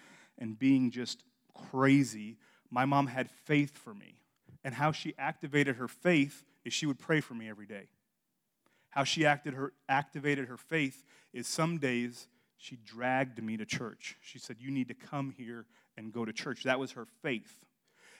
and 0.44 0.60
being 0.60 0.92
just 0.92 1.24
crazy. 1.72 2.36
my 2.70 2.84
mom 2.84 3.08
had 3.08 3.30
faith 3.46 3.78
for 3.78 3.94
me. 3.94 4.18
And 4.66 4.76
how 4.76 4.92
she 4.92 5.14
activated 5.18 5.78
her 5.78 5.88
faith 5.88 6.44
is 6.66 6.74
she 6.74 6.86
would 6.86 7.00
pray 7.00 7.22
for 7.22 7.34
me 7.34 7.50
every 7.50 7.66
day. 7.66 7.88
How 8.90 9.06
she 9.06 9.26
acted 9.26 9.54
her, 9.54 9.72
activated 9.88 10.50
her 10.50 10.58
faith 10.58 11.06
is 11.32 11.48
some 11.48 11.78
days 11.78 12.28
she 12.58 12.76
dragged 12.76 13.42
me 13.42 13.56
to 13.56 13.66
church. 13.66 14.18
She 14.22 14.38
said, 14.38 14.58
You 14.60 14.70
need 14.70 14.90
to 14.90 14.94
come 14.94 15.32
here 15.32 15.66
and 15.96 16.12
go 16.12 16.26
to 16.26 16.34
church. 16.34 16.64
That 16.64 16.78
was 16.78 16.92
her 16.92 17.08
faith. 17.22 17.64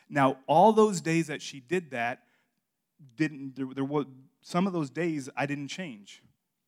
Now, 0.10 0.38
all 0.48 0.72
those 0.72 1.02
days 1.02 1.28
that 1.28 1.42
she 1.42 1.60
did 1.60 1.92
that, 1.92 2.24
didn't 3.18 3.58
there, 3.58 3.68
there 3.76 3.84
was 3.84 4.06
some 4.42 4.66
of 4.66 4.72
those 4.72 4.90
days 4.90 5.30
I 5.36 5.46
didn't 5.46 5.68
change. 5.68 6.24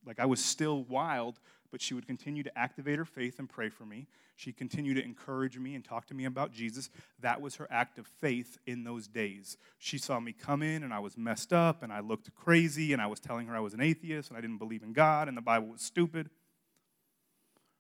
Like 0.06 0.20
I 0.20 0.26
was 0.26 0.44
still 0.44 0.84
wild, 0.84 1.40
but 1.76 1.82
she 1.82 1.94
would 1.94 2.08
continue 2.08 2.42
to 2.42 2.58
activate 2.58 2.98
her 2.98 3.04
faith 3.04 3.38
and 3.38 3.50
pray 3.50 3.68
for 3.68 3.86
me. 3.86 4.08
She 4.38 4.54
continued 4.54 4.94
to 4.94 5.04
encourage 5.04 5.60
me 5.60 5.76
and 5.76 5.84
talk 5.84 6.06
to 6.06 6.14
me 6.14 6.24
about 6.24 6.54
Jesus. 6.54 6.90
That 7.20 7.42
was 7.42 7.58
her 7.58 7.68
act 7.70 8.00
of 8.00 8.08
faith 8.08 8.58
in 8.66 8.86
those 8.86 9.10
days. 9.10 9.58
She 9.78 9.98
saw 9.98 10.22
me 10.22 10.32
come 10.32 10.64
in 10.64 10.84
and 10.84 10.94
I 10.94 11.00
was 11.00 11.18
messed 11.18 11.52
up 11.52 11.84
and 11.84 11.92
I 11.92 12.00
looked 12.00 12.34
crazy 12.34 12.94
and 12.94 13.02
I 13.02 13.08
was 13.08 13.20
telling 13.20 13.48
her 13.48 13.58
I 13.58 13.60
was 13.60 13.74
an 13.74 13.82
atheist 13.82 14.30
and 14.30 14.38
I 14.38 14.42
didn't 14.42 14.60
believe 14.60 14.84
in 14.84 14.94
God 14.94 15.28
and 15.28 15.36
the 15.36 15.42
Bible 15.42 15.68
was 15.68 15.82
stupid. 15.82 16.30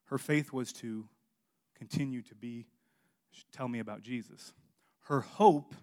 Her 0.08 0.18
faith 0.18 0.52
was 0.52 0.74
to 0.74 1.08
continue 1.78 2.22
to 2.24 2.36
be, 2.36 2.66
tell 3.54 3.70
me 3.70 3.80
about 3.80 4.02
Jesus. 4.02 4.52
Her 5.04 5.22
hope, 5.22 5.74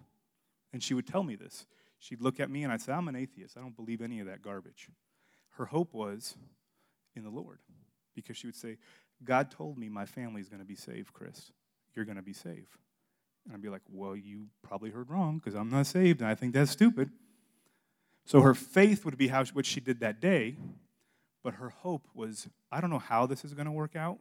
and 0.71 0.83
she 0.83 0.93
would 0.93 1.07
tell 1.07 1.23
me 1.23 1.35
this, 1.35 1.65
she'd 1.97 2.21
look 2.21 2.39
at 2.39 2.51
me 2.51 2.63
and 2.63 2.71
I'd 2.71 2.81
say, 2.83 2.93
I'm 2.93 3.07
an 3.07 3.15
atheist. 3.15 3.57
I 3.57 3.61
don't 3.61 3.75
believe 3.75 4.03
any 4.03 4.19
of 4.19 4.27
that 4.27 4.43
garbage. 4.43 4.87
Her 5.53 5.65
hope 5.65 5.95
was 5.95 6.35
in 7.15 7.23
the 7.23 7.31
Lord 7.31 7.57
because 8.15 8.37
she 8.37 8.47
would 8.47 8.55
say, 8.55 8.77
God 9.23 9.51
told 9.51 9.77
me 9.77 9.89
my 9.89 10.05
family 10.05 10.41
is 10.41 10.49
going 10.49 10.61
to 10.61 10.67
be 10.67 10.75
saved, 10.75 11.13
Chris. 11.13 11.51
You're 11.95 12.05
going 12.05 12.17
to 12.17 12.23
be 12.23 12.33
saved. 12.33 12.77
And 13.45 13.53
I'd 13.53 13.61
be 13.61 13.69
like, 13.69 13.81
well, 13.91 14.15
you 14.15 14.47
probably 14.61 14.89
heard 14.89 15.09
wrong 15.09 15.37
because 15.37 15.53
I'm 15.53 15.69
not 15.69 15.85
saved, 15.85 16.21
and 16.21 16.29
I 16.29 16.35
think 16.35 16.53
that's 16.53 16.71
stupid. 16.71 17.09
So 18.25 18.41
her 18.41 18.53
faith 18.53 19.03
would 19.03 19.17
be 19.17 19.27
how, 19.27 19.43
what 19.45 19.65
she 19.65 19.79
did 19.79 19.99
that 19.99 20.21
day, 20.21 20.55
but 21.43 21.55
her 21.55 21.69
hope 21.69 22.07
was, 22.13 22.47
I 22.71 22.79
don't 22.79 22.89
know 22.89 22.99
how 22.99 23.25
this 23.25 23.43
is 23.43 23.53
going 23.53 23.65
to 23.65 23.71
work 23.71 23.95
out, 23.95 24.19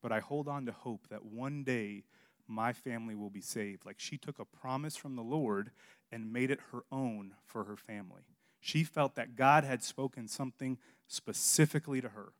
but 0.00 0.12
I 0.12 0.20
hold 0.20 0.46
on 0.48 0.66
to 0.66 0.72
hope 0.72 1.08
that 1.10 1.24
one 1.24 1.64
day 1.64 2.04
my 2.46 2.72
family 2.72 3.14
will 3.14 3.30
be 3.30 3.40
saved. 3.40 3.84
Like 3.84 3.98
she 3.98 4.16
took 4.16 4.38
a 4.38 4.44
promise 4.44 4.96
from 4.96 5.16
the 5.16 5.22
Lord 5.22 5.70
and 6.12 6.32
made 6.32 6.50
it 6.50 6.60
her 6.72 6.82
own 6.90 7.34
for 7.44 7.64
her 7.64 7.76
family. 7.76 8.22
She 8.60 8.84
felt 8.84 9.14
that 9.16 9.36
God 9.36 9.64
had 9.64 9.82
spoken 9.82 10.28
something 10.28 10.78
specifically 11.08 12.00
to 12.00 12.10
her 12.10 12.32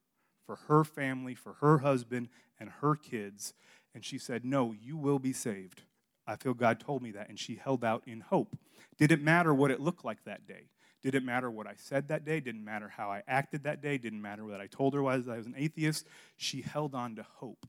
for 0.50 0.56
her 0.66 0.82
family, 0.82 1.36
for 1.36 1.52
her 1.60 1.78
husband, 1.78 2.28
and 2.58 2.70
her 2.80 2.96
kids. 2.96 3.54
And 3.94 4.04
she 4.04 4.18
said, 4.18 4.44
No, 4.44 4.72
you 4.72 4.96
will 4.96 5.20
be 5.20 5.32
saved. 5.32 5.82
I 6.26 6.34
feel 6.34 6.54
God 6.54 6.80
told 6.80 7.02
me 7.02 7.12
that. 7.12 7.28
And 7.28 7.38
she 7.38 7.54
held 7.54 7.84
out 7.84 8.02
in 8.04 8.20
hope. 8.20 8.58
Did 8.98 9.12
it 9.12 9.22
matter 9.22 9.54
what 9.54 9.70
it 9.70 9.78
looked 9.78 10.04
like 10.04 10.24
that 10.24 10.48
day? 10.48 10.70
Did 11.02 11.14
it 11.14 11.22
matter 11.22 11.50
what 11.50 11.68
I 11.68 11.74
said 11.76 12.08
that 12.08 12.24
day? 12.24 12.40
Didn't 12.40 12.64
matter 12.64 12.88
how 12.88 13.10
I 13.10 13.22
acted 13.28 13.62
that 13.62 13.80
day? 13.80 13.96
Didn't 13.96 14.20
matter 14.20 14.44
what 14.44 14.60
I 14.60 14.66
told 14.66 14.94
her 14.94 15.02
was 15.02 15.28
I 15.28 15.36
was 15.36 15.46
an 15.46 15.54
atheist. 15.56 16.04
She 16.36 16.62
held 16.62 16.96
on 16.96 17.14
to 17.14 17.24
hope. 17.36 17.66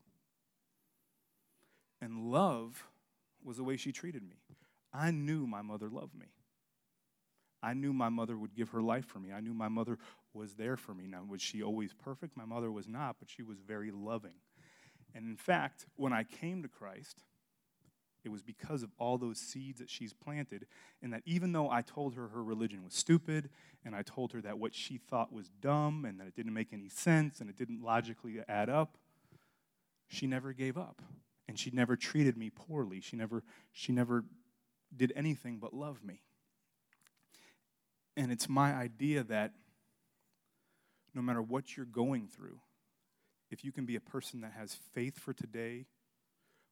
And 2.02 2.32
love 2.32 2.84
was 3.44 3.58
the 3.58 3.64
way 3.64 3.78
she 3.78 3.92
treated 3.92 4.24
me. 4.24 4.38
I 4.92 5.12
knew 5.12 5.46
my 5.46 5.62
mother 5.62 5.88
loved 5.88 6.16
me. 6.16 6.28
I 7.64 7.74
knew 7.74 7.94
my 7.94 8.10
mother 8.10 8.36
would 8.36 8.56
give 8.56 8.70
her 8.70 8.82
life 8.82 9.06
for 9.06 9.20
me. 9.20 9.32
I 9.32 9.40
knew 9.40 9.54
my 9.54 9.68
mother 9.68 10.00
was 10.34 10.56
there 10.56 10.78
for 10.78 10.94
me. 10.94 11.08
Now, 11.08 11.24
was 11.28 11.42
she 11.42 11.62
always 11.62 11.94
perfect? 11.94 12.38
My 12.38 12.46
mother 12.46 12.72
was 12.72 12.88
not, 12.88 13.18
but 13.20 13.30
she 13.30 13.44
was 13.44 13.60
very 13.60 13.92
loving. 13.92 14.40
And 15.14 15.28
in 15.28 15.36
fact, 15.36 15.86
when 15.96 16.14
I 16.14 16.24
came 16.24 16.62
to 16.64 16.70
Christ, 16.70 17.24
it 18.24 18.30
was 18.30 18.42
because 18.42 18.84
of 18.84 18.92
all 18.98 19.18
those 19.18 19.40
seeds 19.40 19.80
that 19.80 19.90
she's 19.90 20.14
planted, 20.14 20.68
and 21.02 21.12
that 21.12 21.24
even 21.26 21.54
though 21.54 21.70
I 21.70 21.82
told 21.82 22.14
her 22.16 22.28
her 22.30 22.44
religion 22.44 22.84
was 22.84 22.94
stupid, 22.94 23.50
and 23.84 23.96
I 23.96 24.04
told 24.04 24.32
her 24.34 24.42
that 24.42 24.60
what 24.60 24.76
she 24.76 24.98
thought 24.98 25.34
was 25.34 25.50
dumb, 25.50 26.06
and 26.06 26.20
that 26.20 26.28
it 26.28 26.36
didn't 26.36 26.54
make 26.54 26.72
any 26.72 26.88
sense, 26.88 27.42
and 27.42 27.50
it 27.50 27.58
didn't 27.58 27.82
logically 27.82 28.40
add 28.48 28.70
up, 28.70 28.98
she 30.08 30.28
never 30.28 30.54
gave 30.54 30.78
up. 30.78 31.02
And 31.48 31.60
she 31.60 31.72
never 31.72 31.98
treated 31.98 32.38
me 32.38 32.50
poorly. 32.50 33.02
She 33.02 33.18
never, 33.18 33.44
she 33.74 33.92
never 33.92 34.24
did 34.96 35.12
anything 35.16 35.58
but 35.58 35.74
love 35.74 36.04
me. 36.04 36.22
And 38.16 38.32
it's 38.32 38.48
my 38.48 38.74
idea 38.74 39.24
that 39.24 39.54
no 41.14 41.22
matter 41.22 41.42
what 41.42 41.76
you're 41.76 41.86
going 41.86 42.28
through, 42.28 42.60
if 43.50 43.64
you 43.66 43.72
can 43.72 43.86
be 43.86 43.96
a 43.96 44.02
person 44.02 44.42
that 44.42 44.54
has 44.58 44.78
faith 44.94 45.20
for 45.20 45.34
today, 45.34 45.86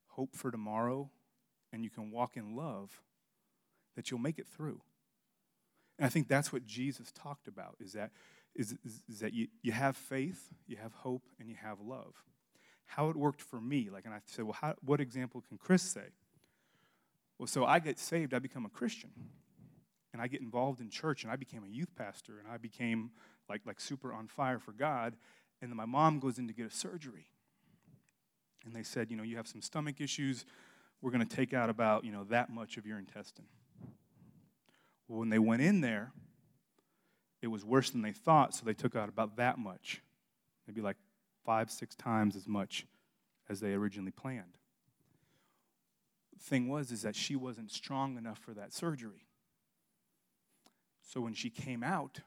hope 0.08 0.36
for 0.36 0.50
tomorrow, 0.50 1.10
and 1.74 1.84
you 1.84 1.90
can 1.90 2.12
walk 2.12 2.38
in 2.38 2.56
love, 2.56 3.02
that 3.96 4.10
you'll 4.10 4.20
make 4.20 4.40
it 4.40 4.48
through. 4.48 4.82
And 5.98 6.06
I 6.06 6.10
think 6.10 6.28
that's 6.28 6.54
what 6.54 6.66
Jesus 6.66 7.12
talked 7.12 7.48
about 7.48 7.76
is 7.82 7.94
that, 7.94 8.12
is, 8.56 8.76
is, 9.10 9.20
that 9.20 9.34
you, 9.34 9.48
you 9.62 9.74
have 9.74 9.98
faith, 9.98 10.50
you 10.66 10.78
have 10.78 10.94
hope, 10.94 11.24
and 11.40 11.50
you 11.50 11.56
have 11.62 11.82
love. 11.82 12.24
How 12.86 13.10
it 13.10 13.18
worked 13.18 13.42
for 13.42 13.60
me, 13.60 13.90
like, 13.92 14.06
and 14.06 14.14
I 14.14 14.20
said, 14.26 14.46
well, 14.46 14.58
how, 14.60 14.76
what 14.84 15.02
example 15.02 15.44
can 15.48 15.58
Chris 15.58 15.84
say? 15.84 16.14
Well, 17.38 17.48
so 17.48 17.66
I 17.66 17.80
get 17.80 18.00
saved, 18.00 18.34
I 18.34 18.40
become 18.40 18.66
a 18.66 18.70
Christian 18.70 19.12
and 20.14 20.22
I 20.22 20.28
get 20.28 20.42
involved 20.42 20.82
in 20.82 20.90
church 20.90 21.24
and 21.24 21.32
I 21.32 21.36
became 21.36 21.64
a 21.64 21.68
youth 21.68 21.96
pastor 21.96 22.40
and 22.40 22.48
I 22.48 22.58
became 22.58 23.12
like, 23.50 23.62
like 23.66 23.80
super 23.80 24.14
on 24.14 24.28
fire 24.28 24.60
for 24.60 24.72
God. 24.72 25.16
And 25.62 25.70
then 25.70 25.78
my 25.78 25.86
mom 25.86 26.20
goes 26.20 26.38
in 26.40 26.48
to 26.48 26.54
get 26.54 26.68
a 26.68 26.72
surgery. 26.72 27.28
And 28.66 28.76
they 28.76 28.84
said, 28.84 29.10
you 29.10 29.18
know, 29.18 29.24
you 29.24 29.38
have 29.38 29.48
some 29.48 29.62
stomach 29.62 30.00
issues. 30.00 30.46
We're 31.02 31.12
going 31.12 31.26
to 31.26 31.36
take 31.36 31.54
out 31.54 31.70
about, 31.70 32.04
you 32.04 32.12
know, 32.12 32.26
that 32.26 32.50
much 32.50 32.78
of 32.78 32.86
your 32.86 32.98
intestine. 32.98 33.46
Well, 35.08 35.20
when 35.20 35.30
they 35.30 35.40
went 35.40 35.62
in 35.62 35.82
there, 35.82 36.12
it 37.42 37.48
was 37.48 37.66
worse 37.66 37.90
than 37.90 38.02
they 38.02 38.12
thought, 38.12 38.54
so 38.54 38.66
they 38.66 38.74
took 38.74 38.96
out 38.96 39.10
about 39.10 39.38
that 39.38 39.58
much. 39.58 40.02
Maybe 40.68 40.82
like 40.82 40.98
five, 41.46 41.72
six 41.72 41.96
times 41.96 42.36
as 42.36 42.48
much 42.48 42.86
as 43.50 43.60
they 43.60 43.74
originally 43.74 44.12
planned. 44.12 44.58
Thing 46.42 46.70
was 46.70 46.92
is 46.92 47.02
that 47.02 47.16
she 47.16 47.36
wasn't 47.36 47.72
strong 47.72 48.18
enough 48.18 48.40
for 48.40 48.54
that 48.54 48.72
surgery. 48.72 49.28
So 51.02 51.22
when 51.22 51.34
she 51.34 51.50
came 51.50 51.84
out, 51.84 52.20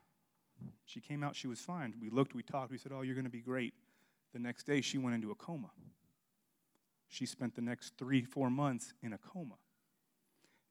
she 0.85 1.01
came 1.01 1.23
out, 1.23 1.37
she 1.37 1.47
was 1.47 1.61
fine. 1.61 1.95
We 2.01 2.11
looked, 2.11 2.35
we 2.35 2.43
talked, 2.43 2.71
we 2.71 2.79
said, 2.79 2.93
Oh, 2.95 3.03
you're 3.03 3.15
going 3.15 3.25
to 3.25 3.31
be 3.31 3.41
great. 3.41 3.75
The 4.33 4.39
next 4.39 4.65
day, 4.65 4.81
she 4.81 4.99
went 4.99 5.15
into 5.15 5.31
a 5.31 5.35
coma. 5.35 5.71
She 7.09 7.27
spent 7.27 7.55
the 7.55 7.61
next 7.61 7.95
three, 7.99 8.25
four 8.25 8.49
months 8.49 8.95
in 9.03 9.13
a 9.13 9.19
coma. 9.19 9.57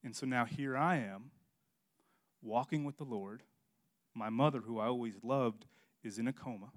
And 0.03 0.15
so 0.15 0.25
now 0.25 0.45
here 0.45 0.75
I 0.75 0.98
am, 0.98 1.31
walking 2.41 2.83
with 2.83 2.98
the 2.98 3.03
Lord. 3.03 3.43
My 4.15 4.29
mother, 4.29 4.60
who 4.60 4.79
I 4.79 4.88
always 4.88 5.15
loved, 5.21 5.65
is 6.03 6.17
in 6.17 6.27
a 6.27 6.33
coma. 6.33 6.71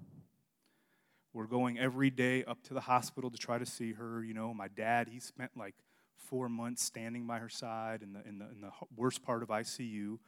We're 1.33 1.47
going 1.47 1.79
every 1.79 2.11
day 2.11 2.43
up 2.43 2.61
to 2.63 2.75
the 2.75 2.81
hospital 2.81 3.31
to 3.31 3.37
try 3.37 3.57
to 3.57 3.65
see 3.65 3.93
her. 3.93 4.23
You 4.23 4.35
know, 4.35 4.53
my 4.53 4.67
dad, 4.67 5.09
he 5.09 5.19
spent 5.19 5.51
like 5.57 5.73
four 6.17 6.47
months 6.47 6.83
standing 6.83 7.25
by 7.25 7.39
her 7.39 7.49
side 7.49 8.03
in 8.03 8.13
the, 8.13 8.19
in 8.27 8.37
the, 8.37 8.45
in 8.45 8.61
the 8.61 8.69
worst 8.95 9.23
part 9.23 9.41
of 9.41 9.49
ICU 9.49 10.19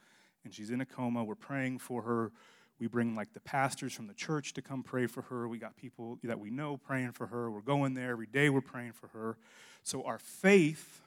and 0.48 0.54
she's 0.54 0.72
in 0.72 0.80
a 0.80 0.86
coma. 0.86 1.26
We're 1.26 1.36
praying 1.36 1.80
for 1.80 2.04
her. 2.04 2.32
We 2.80 2.88
bring 2.88 3.16
like 3.16 3.34
the 3.34 3.40
pastors 3.40 3.94
from 3.94 4.08
the 4.08 4.14
church 4.14 4.54
to 4.54 4.62
come 4.62 4.84
pray 4.84 5.08
for 5.08 5.24
her. 5.24 5.48
We 5.48 5.58
got 5.58 5.76
people 5.76 6.20
that 6.24 6.40
we 6.40 6.50
know 6.50 6.78
praying 6.78 7.14
for 7.14 7.28
her. 7.28 7.50
We're 7.50 7.62
going 7.62 7.94
there 7.94 8.12
every 8.12 8.28
day, 8.28 8.50
we're 8.50 8.62
praying 8.62 8.94
for 8.94 9.08
her. 9.08 9.38
So 9.84 10.04
our 10.04 10.20
faith 10.20 11.02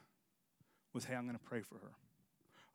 was, 0.93 1.05
hey, 1.05 1.15
I'm 1.15 1.25
going 1.25 1.37
to 1.37 1.43
pray 1.43 1.61
for 1.61 1.75
her. 1.75 1.91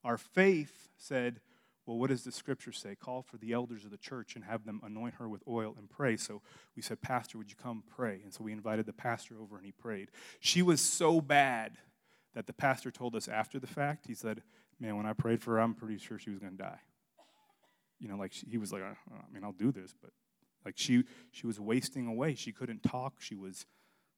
Our 0.05 0.17
faith 0.17 0.89
said, 0.97 1.41
well, 1.85 1.99
what 1.99 2.11
does 2.11 2.25
the 2.25 2.33
scripture 2.33 2.73
say? 2.73 2.97
Call 2.97 3.23
for 3.23 3.37
the 3.37 3.53
elders 3.53 3.85
of 3.85 3.91
the 3.91 3.97
church 3.97 4.35
and 4.35 4.45
have 4.45 4.65
them 4.65 4.81
anoint 4.85 5.15
her 5.15 5.29
with 5.29 5.43
oil 5.47 5.75
and 5.79 5.89
pray. 5.89 6.17
So 6.17 6.43
we 6.75 6.83
said, 6.83 7.01
Pastor, 7.01 7.39
would 7.39 7.51
you 7.51 7.57
come 7.57 7.85
pray? 7.89 8.21
And 8.25 8.33
so 8.33 8.43
we 8.43 8.53
invited 8.53 8.87
the 8.87 8.93
pastor 8.93 9.37
over 9.41 9.57
and 9.57 9.65
he 9.65 9.73
prayed. 9.73 10.11
She 10.41 10.63
was 10.63 10.81
so 10.81 11.21
bad 11.21 11.77
that 12.35 12.47
the 12.47 12.53
pastor 12.53 12.91
told 12.91 13.15
us 13.15 13.29
after 13.29 13.59
the 13.61 13.67
fact, 13.67 14.07
he 14.07 14.15
said, 14.15 14.43
man, 14.81 14.97
when 14.97 15.07
I 15.07 15.13
prayed 15.13 15.43
for 15.43 15.53
her, 15.53 15.61
I'm 15.61 15.75
pretty 15.75 15.99
sure 15.99 16.19
she 16.19 16.31
was 16.31 16.39
going 16.39 16.57
to 16.57 16.63
die. 16.63 16.81
You 17.99 18.09
know, 18.09 18.17
like 18.17 18.33
she, 18.33 18.47
he 18.51 18.59
was 18.59 18.73
like, 18.73 18.83
uh, 18.83 18.87
uh, 18.87 19.23
I 19.29 19.33
mean, 19.33 19.45
I'll 19.45 19.53
do 19.53 19.73
this, 19.73 19.95
but 20.01 20.11
like 20.65 20.75
she 20.77 21.05
she 21.31 21.47
was 21.47 21.59
wasting 21.59 22.07
away. 22.07 22.35
She 22.35 22.53
couldn't 22.53 22.83
talk. 22.83 23.15
She 23.21 23.35
was 23.35 23.67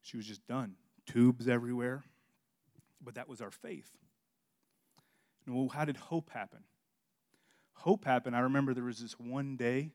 she 0.00 0.16
was 0.16 0.26
just 0.26 0.46
done. 0.46 0.74
Tubes 1.06 1.48
everywhere. 1.48 2.04
But 3.00 3.14
that 3.14 3.28
was 3.28 3.40
our 3.40 3.50
faith. 3.50 3.96
And 5.46 5.56
well, 5.56 5.68
how 5.68 5.84
did 5.84 5.96
hope 5.96 6.30
happen? 6.30 6.60
Hope 7.72 8.04
happened. 8.04 8.34
I 8.34 8.40
remember 8.40 8.74
there 8.74 8.84
was 8.84 8.98
this 8.98 9.12
one 9.12 9.56
day, 9.56 9.92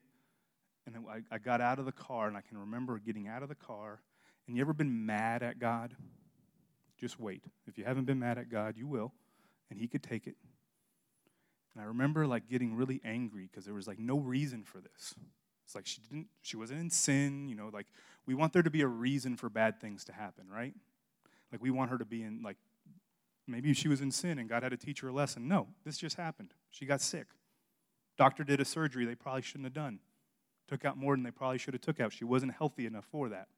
and 0.86 0.96
I, 1.08 1.20
I 1.30 1.38
got 1.38 1.60
out 1.60 1.78
of 1.78 1.84
the 1.84 1.92
car, 1.92 2.28
and 2.28 2.36
I 2.36 2.40
can 2.40 2.56
remember 2.58 2.98
getting 2.98 3.28
out 3.28 3.42
of 3.42 3.48
the 3.50 3.54
car. 3.54 4.00
And 4.46 4.56
you 4.56 4.62
ever 4.62 4.72
been 4.72 5.04
mad 5.04 5.42
at 5.42 5.58
God? 5.58 5.94
Just 6.98 7.20
wait. 7.20 7.44
If 7.66 7.76
you 7.78 7.84
haven't 7.84 8.06
been 8.06 8.18
mad 8.18 8.38
at 8.38 8.48
God, 8.48 8.76
you 8.76 8.86
will, 8.86 9.12
and 9.70 9.78
He 9.78 9.86
could 9.86 10.02
take 10.02 10.26
it. 10.26 10.36
And 11.74 11.82
I 11.82 11.86
remember 11.86 12.26
like 12.26 12.48
getting 12.48 12.74
really 12.74 13.00
angry 13.04 13.48
because 13.50 13.64
there 13.64 13.74
was 13.74 13.86
like 13.86 13.98
no 13.98 14.18
reason 14.18 14.62
for 14.64 14.78
this. 14.78 15.14
It's 15.64 15.74
like 15.74 15.86
she 15.86 16.00
didn't 16.00 16.28
she 16.42 16.56
wasn't 16.56 16.80
in 16.80 16.90
sin, 16.90 17.48
you 17.48 17.54
know, 17.54 17.70
like 17.72 17.86
we 18.26 18.34
want 18.34 18.52
there 18.52 18.62
to 18.62 18.70
be 18.70 18.82
a 18.82 18.86
reason 18.86 19.36
for 19.36 19.48
bad 19.48 19.80
things 19.80 20.04
to 20.04 20.12
happen, 20.12 20.44
right? 20.48 20.74
Like 21.50 21.62
we 21.62 21.70
want 21.70 21.90
her 21.90 21.98
to 21.98 22.04
be 22.04 22.22
in 22.22 22.42
like 22.42 22.56
Maybe 23.46 23.74
she 23.74 23.88
was 23.88 24.00
in 24.00 24.10
sin 24.10 24.38
and 24.38 24.48
God 24.48 24.62
had 24.62 24.70
to 24.70 24.76
teach 24.76 25.00
her 25.00 25.08
a 25.08 25.12
lesson. 25.12 25.46
No, 25.48 25.68
this 25.84 25.98
just 25.98 26.16
happened. 26.16 26.54
She 26.70 26.86
got 26.86 27.00
sick. 27.00 27.26
Doctor 28.16 28.44
did 28.44 28.60
a 28.60 28.64
surgery 28.64 29.04
they 29.04 29.14
probably 29.14 29.42
shouldn't 29.42 29.66
have 29.66 29.74
done. 29.74 29.98
Took 30.66 30.84
out 30.84 30.96
more 30.96 31.14
than 31.14 31.24
they 31.24 31.30
probably 31.30 31.58
should 31.58 31.74
have 31.74 31.82
took 31.82 32.00
out. 32.00 32.12
She 32.12 32.24
wasn't 32.24 32.54
healthy 32.54 32.86
enough 32.86 33.04
for 33.10 33.28
that. 33.28 33.48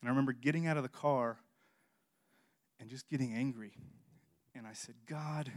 And 0.00 0.08
I 0.08 0.10
remember 0.10 0.32
getting 0.32 0.66
out 0.66 0.76
of 0.76 0.82
the 0.82 0.88
car 0.88 1.38
and 2.80 2.88
just 2.88 3.08
getting 3.08 3.34
angry. 3.34 3.72
And 4.54 4.66
I 4.66 4.72
said, 4.72 4.94
God, 5.06 5.52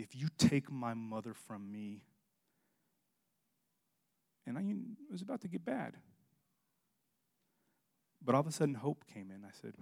if 0.00 0.16
you 0.16 0.28
take 0.38 0.70
my 0.70 0.94
mother 0.94 1.34
from 1.34 1.70
me, 1.70 2.00
and 4.46 4.56
I 4.56 4.64
was 5.12 5.20
about 5.20 5.42
to 5.42 5.48
get 5.48 5.64
bad. 5.64 5.94
But 8.24 8.34
all 8.34 8.40
of 8.40 8.46
a 8.46 8.52
sudden, 8.52 8.74
hope 8.74 9.04
came 9.12 9.30
in. 9.30 9.44
I 9.44 9.50
said, 9.52 9.74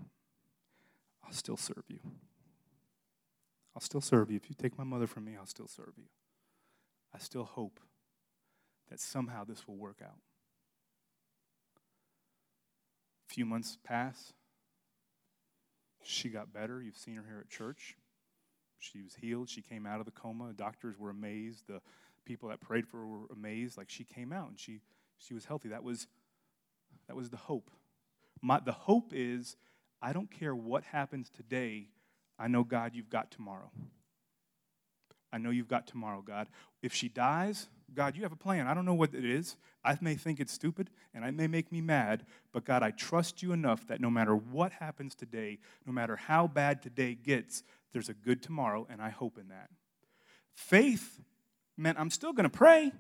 I'll 1.25 1.33
still 1.33 1.57
serve 1.57 1.85
you. 1.89 2.01
I'll 3.75 3.81
still 3.81 4.01
serve 4.01 4.31
you. 4.31 4.37
If 4.37 4.51
you 4.51 4.57
take 4.59 4.77
my 4.77 4.85
mother 4.85 5.07
from 5.07 5.25
me, 5.25 5.37
I'll 5.39 5.47
still 5.47 5.69
serve 5.69 5.93
you. 5.97 6.09
I 7.15 7.19
still 7.19 7.45
hope 7.45 7.79
that 8.91 8.99
somehow 8.99 9.45
this 9.45 9.69
will 9.69 9.77
work 9.77 10.01
out. 10.03 10.19
A 13.31 13.33
few 13.33 13.47
months 13.47 13.79
pass. 13.85 14.33
She 16.03 16.29
got 16.29 16.53
better. 16.53 16.83
You've 16.83 16.97
seen 16.97 17.17
her 17.17 17.25
here 17.29 17.41
at 17.41 17.49
church. 17.49 17.97
She 18.79 19.03
was 19.03 19.15
healed. 19.15 19.49
She 19.49 19.63
came 19.63 19.87
out 19.87 20.01
of 20.01 20.07
the 20.07 20.13
coma. 20.13 20.53
Doctors 20.55 20.99
were 20.99 21.11
amazed. 21.11 21.67
The 21.67 21.81
people 22.25 22.49
that 22.51 22.61
prayed 22.61 22.87
for 22.87 22.99
her 22.99 23.07
were 23.07 23.27
amazed. 23.33 23.77
Like 23.77 23.91
she 23.91 24.05
came 24.05 24.33
out 24.33 24.49
and 24.49 24.59
she, 24.59 24.81
she 25.19 25.35
was 25.35 25.45
healthy. 25.45 25.69
That 25.69 25.83
was, 25.83 26.07
that 27.07 27.17
was 27.17 27.31
the 27.31 27.37
hope. 27.37 27.71
My, 28.41 28.61
the 28.61 28.73
hope 28.73 29.13
is 29.15 29.57
I 30.01 30.13
don't 30.13 30.31
care 30.31 30.55
what 30.55 30.85
happens 30.85 31.31
today, 31.31 31.89
I 32.39 32.47
know, 32.49 32.63
God, 32.63 32.93
you've 32.95 33.11
got 33.11 33.31
tomorrow. 33.31 33.71
I 35.33 35.39
know 35.39 35.51
you've 35.51 35.69
got 35.69 35.87
tomorrow, 35.87 36.23
God. 36.23 36.49
If 36.83 36.95
she 36.95 37.09
dies, 37.09 37.69
God, 37.95 38.17
you 38.17 38.23
have 38.23 38.33
a 38.33 38.37
plan. 38.37 38.67
I 38.67 38.75
don't 38.75 38.85
know 38.85 38.95
what 38.95 39.15
it 39.15 39.25
is. 39.25 39.57
I 39.85 39.97
may 40.01 40.15
think 40.15 40.41
it's 40.41 40.53
stupid 40.53 40.91
and 41.15 41.25
it 41.25 41.35
may 41.35 41.47
make 41.47 41.73
me 41.73 41.81
mad, 41.81 42.25
but 42.53 42.65
God, 42.65 42.83
I 42.83 42.91
trust 42.93 43.43
you 43.43 43.53
enough 43.53 43.87
that 43.89 44.01
no 44.01 44.11
matter 44.11 44.37
what 44.37 44.73
happens 44.73 45.15
today, 45.15 45.59
no 45.87 45.93
matter 45.93 46.17
how 46.17 46.47
bad 46.47 46.83
today 46.83 47.15
gets, 47.15 47.63
there's 47.93 48.09
a 48.09 48.15
good 48.15 48.43
tomorrow, 48.43 48.87
and 48.91 49.01
I 49.01 49.11
hope 49.11 49.39
in 49.39 49.49
that. 49.49 49.71
Faith 50.55 51.21
meant 51.77 51.99
I'm 51.99 52.11
still 52.11 52.33
going 52.33 52.49
to 52.49 52.57
pray. 52.57 52.93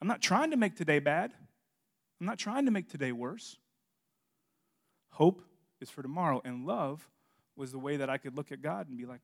I'm 0.00 0.08
not 0.08 0.20
trying 0.20 0.50
to 0.50 0.56
make 0.56 0.76
today 0.76 0.98
bad, 0.98 1.32
I'm 2.20 2.26
not 2.26 2.38
trying 2.38 2.66
to 2.66 2.70
make 2.70 2.88
today 2.88 3.12
worse. 3.12 3.56
Hope 5.10 5.42
is 5.80 5.90
for 5.90 6.02
tomorrow, 6.02 6.42
and 6.44 6.66
love 6.66 7.08
was 7.56 7.72
the 7.72 7.78
way 7.78 7.96
that 7.96 8.10
I 8.10 8.18
could 8.18 8.36
look 8.36 8.52
at 8.52 8.60
God 8.60 8.88
and 8.88 8.98
be 8.98 9.06
like, 9.06 9.20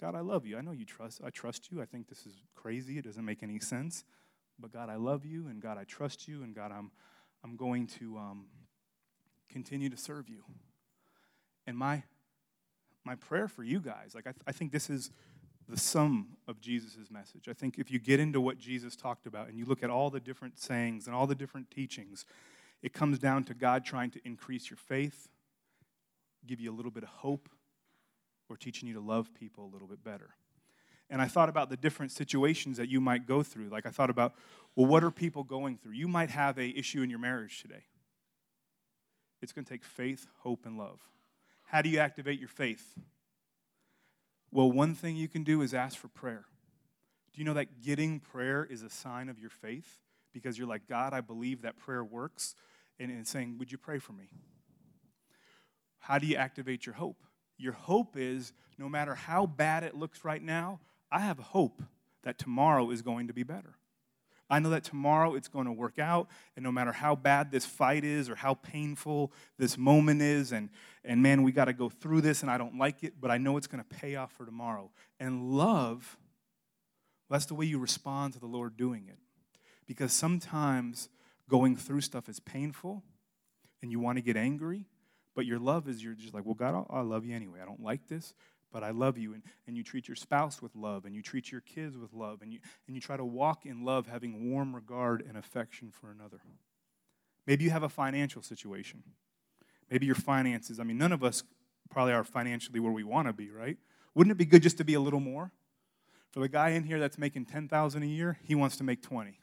God, 0.00 0.14
I 0.14 0.20
love 0.20 0.46
you. 0.46 0.56
I 0.56 0.60
know 0.60 0.72
you 0.72 0.84
trust. 0.84 1.20
I 1.24 1.30
trust 1.30 1.70
you. 1.70 1.80
I 1.80 1.84
think 1.84 2.08
this 2.08 2.26
is 2.26 2.42
crazy. 2.54 2.98
It 2.98 3.04
doesn't 3.04 3.24
make 3.24 3.42
any 3.42 3.58
sense. 3.58 4.04
But 4.58 4.72
God, 4.72 4.88
I 4.88 4.96
love 4.96 5.24
you, 5.24 5.48
and 5.48 5.60
God, 5.60 5.78
I 5.78 5.84
trust 5.84 6.28
you, 6.28 6.42
and 6.42 6.54
God, 6.54 6.72
I'm, 6.72 6.90
I'm 7.42 7.56
going 7.56 7.86
to 7.98 8.16
um, 8.16 8.46
continue 9.50 9.90
to 9.90 9.96
serve 9.96 10.28
you. 10.28 10.44
And 11.66 11.76
my, 11.76 12.04
my 13.04 13.14
prayer 13.14 13.48
for 13.48 13.62
you 13.62 13.80
guys, 13.80 14.14
like 14.14 14.26
I, 14.26 14.32
th- 14.32 14.42
I 14.46 14.52
think 14.52 14.72
this 14.72 14.88
is 14.88 15.10
the 15.68 15.78
sum 15.78 16.36
of 16.46 16.60
Jesus' 16.60 17.10
message. 17.10 17.48
I 17.48 17.52
think 17.52 17.78
if 17.78 17.90
you 17.90 17.98
get 17.98 18.20
into 18.20 18.40
what 18.40 18.58
Jesus 18.58 18.96
talked 18.96 19.26
about 19.26 19.48
and 19.48 19.58
you 19.58 19.64
look 19.64 19.82
at 19.82 19.90
all 19.90 20.10
the 20.10 20.20
different 20.20 20.58
sayings 20.58 21.06
and 21.06 21.14
all 21.14 21.26
the 21.26 21.34
different 21.34 21.70
teachings, 21.70 22.24
it 22.82 22.92
comes 22.92 23.18
down 23.18 23.44
to 23.44 23.54
God 23.54 23.84
trying 23.84 24.10
to 24.10 24.20
increase 24.24 24.68
your 24.68 24.76
faith, 24.76 25.28
give 26.46 26.60
you 26.60 26.70
a 26.70 26.76
little 26.76 26.90
bit 26.90 27.02
of 27.02 27.08
hope, 27.08 27.48
or 28.50 28.56
teaching 28.56 28.88
you 28.88 28.94
to 28.94 29.00
love 29.00 29.32
people 29.34 29.64
a 29.64 29.70
little 29.72 29.88
bit 29.88 30.04
better. 30.04 30.30
And 31.08 31.22
I 31.22 31.26
thought 31.26 31.48
about 31.48 31.70
the 31.70 31.76
different 31.76 32.12
situations 32.12 32.76
that 32.76 32.88
you 32.88 33.00
might 33.00 33.26
go 33.26 33.42
through. 33.42 33.68
Like 33.68 33.86
I 33.86 33.90
thought 33.90 34.10
about, 34.10 34.34
well, 34.76 34.86
what 34.86 35.04
are 35.04 35.10
people 35.10 35.44
going 35.44 35.76
through? 35.76 35.92
You 35.92 36.08
might 36.08 36.30
have 36.30 36.58
a 36.58 36.68
issue 36.68 37.02
in 37.02 37.10
your 37.10 37.18
marriage 37.18 37.62
today. 37.62 37.84
It's 39.40 39.52
going 39.52 39.64
to 39.64 39.70
take 39.70 39.84
faith, 39.84 40.26
hope, 40.38 40.66
and 40.66 40.78
love. 40.78 41.00
How 41.64 41.82
do 41.82 41.88
you 41.88 41.98
activate 41.98 42.38
your 42.38 42.48
faith? 42.48 42.98
Well, 44.50 44.70
one 44.70 44.94
thing 44.94 45.16
you 45.16 45.28
can 45.28 45.42
do 45.42 45.62
is 45.62 45.74
ask 45.74 45.98
for 45.98 46.08
prayer. 46.08 46.44
Do 47.32 47.40
you 47.40 47.44
know 47.44 47.54
that 47.54 47.82
getting 47.82 48.20
prayer 48.20 48.64
is 48.64 48.82
a 48.82 48.90
sign 48.90 49.28
of 49.28 49.38
your 49.40 49.50
faith? 49.50 49.98
Because 50.32 50.56
you're 50.56 50.68
like, 50.68 50.88
God, 50.88 51.12
I 51.12 51.20
believe 51.20 51.62
that 51.62 51.76
prayer 51.76 52.04
works. 52.04 52.54
And 53.00 53.10
it's 53.10 53.30
saying, 53.30 53.56
Would 53.58 53.72
you 53.72 53.78
pray 53.78 53.98
for 53.98 54.12
me? 54.12 54.28
How 55.98 56.18
do 56.18 56.26
you 56.26 56.36
activate 56.36 56.86
your 56.86 56.94
hope? 56.94 57.24
Your 57.56 57.72
hope 57.72 58.16
is 58.16 58.52
no 58.78 58.88
matter 58.88 59.14
how 59.14 59.46
bad 59.46 59.82
it 59.82 59.96
looks 59.96 60.24
right 60.24 60.42
now, 60.42 60.80
I 61.10 61.20
have 61.20 61.38
hope 61.38 61.82
that 62.22 62.38
tomorrow 62.38 62.90
is 62.90 63.02
going 63.02 63.26
to 63.28 63.32
be 63.32 63.42
better. 63.42 63.76
I 64.50 64.58
know 64.58 64.70
that 64.70 64.84
tomorrow 64.84 65.34
it's 65.34 65.48
going 65.48 65.66
to 65.66 65.72
work 65.72 65.98
out, 65.98 66.28
and 66.54 66.62
no 66.62 66.70
matter 66.70 66.92
how 66.92 67.14
bad 67.14 67.50
this 67.50 67.64
fight 67.64 68.04
is 68.04 68.28
or 68.28 68.34
how 68.34 68.54
painful 68.54 69.32
this 69.58 69.78
moment 69.78 70.20
is, 70.20 70.52
and, 70.52 70.68
and 71.04 71.22
man, 71.22 71.42
we 71.42 71.50
got 71.50 71.64
to 71.64 71.72
go 71.72 71.88
through 71.88 72.20
this, 72.20 72.42
and 72.42 72.50
I 72.50 72.58
don't 72.58 72.76
like 72.76 73.02
it, 73.02 73.14
but 73.20 73.30
I 73.30 73.38
know 73.38 73.56
it's 73.56 73.66
going 73.66 73.82
to 73.82 73.96
pay 73.96 74.16
off 74.16 74.32
for 74.32 74.44
tomorrow. 74.44 74.90
And 75.18 75.52
love, 75.52 76.18
well, 77.28 77.38
that's 77.38 77.46
the 77.46 77.54
way 77.54 77.64
you 77.64 77.78
respond 77.78 78.34
to 78.34 78.38
the 78.38 78.46
Lord 78.46 78.76
doing 78.76 79.06
it. 79.08 79.18
Because 79.86 80.12
sometimes 80.12 81.08
going 81.48 81.76
through 81.76 82.02
stuff 82.02 82.28
is 82.28 82.38
painful, 82.40 83.02
and 83.80 83.90
you 83.90 83.98
want 83.98 84.18
to 84.18 84.22
get 84.22 84.36
angry, 84.36 84.86
but 85.34 85.46
your 85.46 85.58
love 85.58 85.88
is 85.88 86.02
you're 86.02 86.14
just 86.14 86.34
like, 86.34 86.44
well, 86.44 86.54
God, 86.54 86.86
I 86.90 87.00
love 87.00 87.24
you 87.24 87.34
anyway. 87.34 87.60
I 87.62 87.66
don't 87.66 87.82
like 87.82 88.08
this, 88.08 88.34
but 88.74 88.82
I 88.82 88.90
love 88.90 89.16
you. 89.16 89.32
And, 89.32 89.42
and 89.68 89.76
you 89.76 89.84
treat 89.84 90.08
your 90.08 90.16
spouse 90.16 90.60
with 90.60 90.74
love, 90.74 91.04
and 91.04 91.14
you 91.14 91.22
treat 91.22 91.52
your 91.52 91.60
kids 91.60 91.96
with 91.96 92.12
love, 92.12 92.42
and 92.42 92.52
you, 92.52 92.58
and 92.88 92.96
you 92.96 93.00
try 93.00 93.16
to 93.16 93.24
walk 93.24 93.64
in 93.64 93.84
love, 93.84 94.08
having 94.08 94.50
warm 94.50 94.74
regard 94.74 95.24
and 95.26 95.38
affection 95.38 95.92
for 95.92 96.10
another. 96.10 96.40
Maybe 97.46 97.62
you 97.62 97.70
have 97.70 97.84
a 97.84 97.88
financial 97.88 98.42
situation. 98.42 99.04
Maybe 99.88 100.06
your 100.06 100.16
finances, 100.16 100.80
I 100.80 100.82
mean, 100.82 100.98
none 100.98 101.12
of 101.12 101.22
us 101.22 101.44
probably 101.88 102.14
are 102.14 102.24
financially 102.24 102.80
where 102.80 102.90
we 102.90 103.04
want 103.04 103.28
to 103.28 103.32
be, 103.32 103.48
right? 103.48 103.78
Wouldn't 104.14 104.32
it 104.32 104.38
be 104.38 104.44
good 104.44 104.62
just 104.62 104.78
to 104.78 104.84
be 104.84 104.94
a 104.94 105.00
little 105.00 105.20
more? 105.20 105.52
For 106.32 106.40
the 106.40 106.48
guy 106.48 106.70
in 106.70 106.82
here 106.82 106.98
that's 106.98 107.16
making 107.16 107.44
10,000 107.44 108.02
a 108.02 108.06
year, 108.06 108.38
he 108.42 108.56
wants 108.56 108.76
to 108.78 108.84
make 108.84 109.02
20 109.02 109.38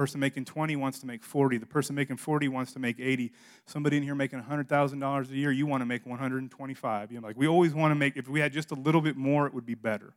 person 0.00 0.18
making 0.18 0.46
20 0.46 0.76
wants 0.76 0.98
to 0.98 1.06
make 1.06 1.22
40. 1.22 1.58
The 1.58 1.66
person 1.66 1.94
making 1.94 2.16
40 2.16 2.48
wants 2.48 2.72
to 2.72 2.78
make 2.78 2.98
80. 2.98 3.32
Somebody 3.66 3.98
in 3.98 4.02
here 4.02 4.14
making 4.14 4.42
$100,000 4.42 5.30
a 5.30 5.36
year, 5.36 5.52
you 5.52 5.66
want 5.66 5.82
to 5.82 5.84
make 5.84 6.06
125. 6.06 7.12
You 7.12 7.20
know, 7.20 7.26
like 7.26 7.36
we 7.36 7.46
always 7.46 7.74
want 7.74 7.90
to 7.90 7.94
make, 7.94 8.16
if 8.16 8.26
we 8.26 8.40
had 8.40 8.50
just 8.50 8.70
a 8.70 8.74
little 8.74 9.02
bit 9.02 9.18
more, 9.18 9.46
it 9.46 9.52
would 9.52 9.66
be 9.66 9.74
better. 9.74 10.14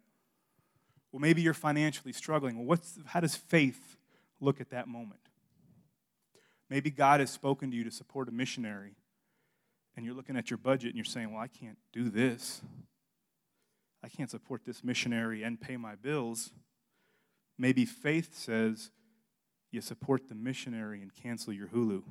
Well, 1.11 1.19
maybe 1.19 1.41
you're 1.41 1.53
financially 1.53 2.13
struggling. 2.13 2.55
Well, 2.55 2.65
what's, 2.65 2.97
how 3.07 3.19
does 3.19 3.35
faith 3.35 3.97
look 4.39 4.61
at 4.61 4.69
that 4.69 4.87
moment? 4.87 5.19
Maybe 6.69 6.89
God 6.89 7.19
has 7.19 7.29
spoken 7.29 7.69
to 7.71 7.75
you 7.75 7.83
to 7.83 7.91
support 7.91 8.29
a 8.29 8.31
missionary, 8.31 8.95
and 9.97 10.05
you're 10.05 10.15
looking 10.15 10.37
at 10.37 10.49
your 10.49 10.59
budget 10.59 10.91
and 10.91 10.95
you're 10.95 11.03
saying, 11.03 11.33
Well, 11.33 11.43
I 11.43 11.47
can't 11.47 11.77
do 11.91 12.09
this. 12.09 12.61
I 14.01 14.07
can't 14.07 14.31
support 14.31 14.61
this 14.65 14.81
missionary 14.81 15.43
and 15.43 15.59
pay 15.59 15.75
my 15.75 15.95
bills. 15.95 16.51
Maybe 17.57 17.83
faith 17.83 18.33
says, 18.33 18.91
you 19.73 19.81
support 19.81 20.29
the 20.29 20.35
missionary 20.35 21.01
and 21.01 21.11
cancel 21.13 21.51
your 21.51 21.67
Hulu. 21.67 21.89
You 21.89 21.97
know 21.97 22.03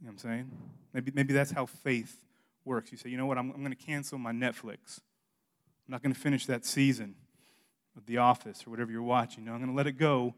what 0.00 0.10
I'm 0.12 0.18
saying? 0.18 0.50
Maybe, 0.94 1.12
maybe 1.14 1.34
that's 1.34 1.50
how 1.50 1.66
faith 1.66 2.16
works. 2.64 2.90
You 2.90 2.98
say, 2.98 3.10
you 3.10 3.18
know 3.18 3.26
what, 3.26 3.36
I'm, 3.36 3.50
I'm 3.50 3.60
going 3.60 3.76
to 3.76 3.84
cancel 3.84 4.18
my 4.18 4.32
Netflix. 4.32 5.00
I'm 5.86 5.92
not 5.92 6.02
going 6.02 6.14
to 6.14 6.18
finish 6.18 6.46
that 6.46 6.64
season 6.64 7.14
of 7.96 8.06
The 8.06 8.16
Office 8.16 8.66
or 8.66 8.70
whatever 8.70 8.90
you're 8.90 9.02
watching. 9.02 9.44
No, 9.44 9.52
I'm 9.52 9.58
going 9.58 9.70
to 9.70 9.76
let 9.76 9.86
it 9.86 9.98
go 9.98 10.34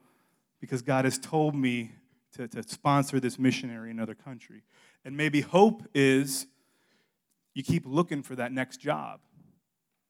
because 0.61 0.83
God 0.83 1.05
has 1.05 1.17
told 1.19 1.55
me 1.55 1.93
to, 2.37 2.49
to 2.49 2.63
sponsor 2.65 3.21
this 3.21 3.39
missionary 3.39 3.91
in 3.91 3.99
another 3.99 4.15
country. 4.15 4.63
And 5.05 5.17
maybe 5.17 5.43
hope 5.43 5.83
is 5.95 6.47
you 7.55 7.63
keep 7.63 7.85
looking 7.87 8.23
for 8.23 8.35
that 8.35 8.51
next 8.51 8.79
job 8.79 9.21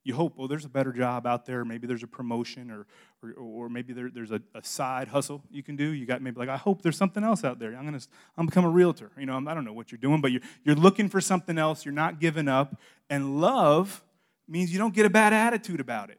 you 0.04 0.14
hope, 0.14 0.36
well, 0.36 0.48
there's 0.48 0.64
a 0.64 0.68
better 0.68 0.92
job 0.92 1.26
out 1.26 1.46
there. 1.46 1.64
Maybe 1.64 1.86
there's 1.86 2.02
a 2.02 2.08
promotion 2.08 2.70
or, 2.70 2.86
or, 3.22 3.32
or 3.34 3.68
maybe 3.68 3.92
there, 3.92 4.10
there's 4.12 4.32
a, 4.32 4.40
a, 4.54 4.62
side 4.64 5.08
hustle 5.08 5.42
you 5.50 5.62
can 5.62 5.76
do. 5.76 5.90
You 5.90 6.06
got 6.06 6.20
maybe 6.20 6.40
like, 6.40 6.48
I 6.48 6.56
hope 6.56 6.82
there's 6.82 6.96
something 6.96 7.22
else 7.22 7.44
out 7.44 7.60
there. 7.60 7.74
I'm 7.76 7.86
going 7.86 7.98
to 7.98 8.06
I'm 8.36 8.46
become 8.46 8.64
a 8.64 8.70
realtor. 8.70 9.12
You 9.16 9.26
know, 9.26 9.36
I 9.36 9.54
don't 9.54 9.64
know 9.64 9.72
what 9.72 9.92
you're 9.92 10.00
doing, 10.00 10.20
but 10.20 10.32
you're, 10.32 10.40
you're 10.64 10.74
looking 10.74 11.08
for 11.08 11.20
something 11.20 11.56
else. 11.56 11.84
You're 11.84 11.94
not 11.94 12.18
giving 12.18 12.48
up. 12.48 12.80
And 13.08 13.40
love 13.40 14.02
means 14.48 14.72
you 14.72 14.78
don't 14.78 14.94
get 14.94 15.06
a 15.06 15.10
bad 15.10 15.32
attitude 15.32 15.78
about 15.78 16.10
it. 16.10 16.18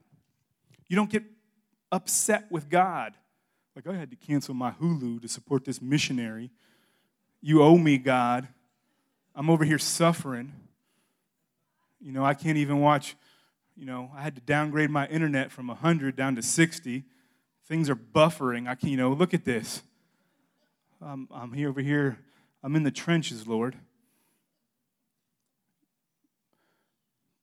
You 0.88 0.96
don't 0.96 1.10
get 1.10 1.24
upset 1.92 2.50
with 2.50 2.70
God. 2.70 3.14
Like, 3.76 3.88
I 3.88 3.96
had 3.96 4.12
to 4.12 4.16
cancel 4.16 4.54
my 4.54 4.72
Hulu 4.72 5.22
to 5.22 5.28
support 5.28 5.66
this 5.66 5.82
missionary. 5.82 6.52
You 7.42 7.64
owe 7.64 7.78
me, 7.78 7.98
God. 7.98 8.48
I'm 9.36 9.50
over 9.50 9.66
here 9.66 9.80
suffering. 9.80 10.54
You 12.00 12.12
know, 12.12 12.24
I 12.24 12.34
can't 12.34 12.58
even 12.58 12.80
watch 12.80 13.16
you 13.76 13.86
know, 13.86 14.12
I 14.16 14.22
had 14.22 14.36
to 14.36 14.42
downgrade 14.42 14.90
my 14.90 15.08
internet 15.08 15.52
from 15.52 15.68
100 15.68 16.16
down 16.16 16.36
to 16.36 16.42
60. 16.42 17.04
Things 17.68 17.90
are 17.90 17.96
buffering. 17.96 18.68
I 18.68 18.76
can, 18.76 18.90
you 18.90 18.98
know, 18.98 19.12
look 19.12 19.34
at 19.34 19.46
this. 19.46 19.82
Um, 21.02 21.28
I'm, 21.32 21.42
I'm 21.42 21.54
here 21.54 21.70
over 21.70 21.82
here. 21.82 22.20
I'm 22.64 22.76
in 22.76 22.84
the 22.84 22.92
trenches, 22.92 23.48
Lord. 23.48 23.78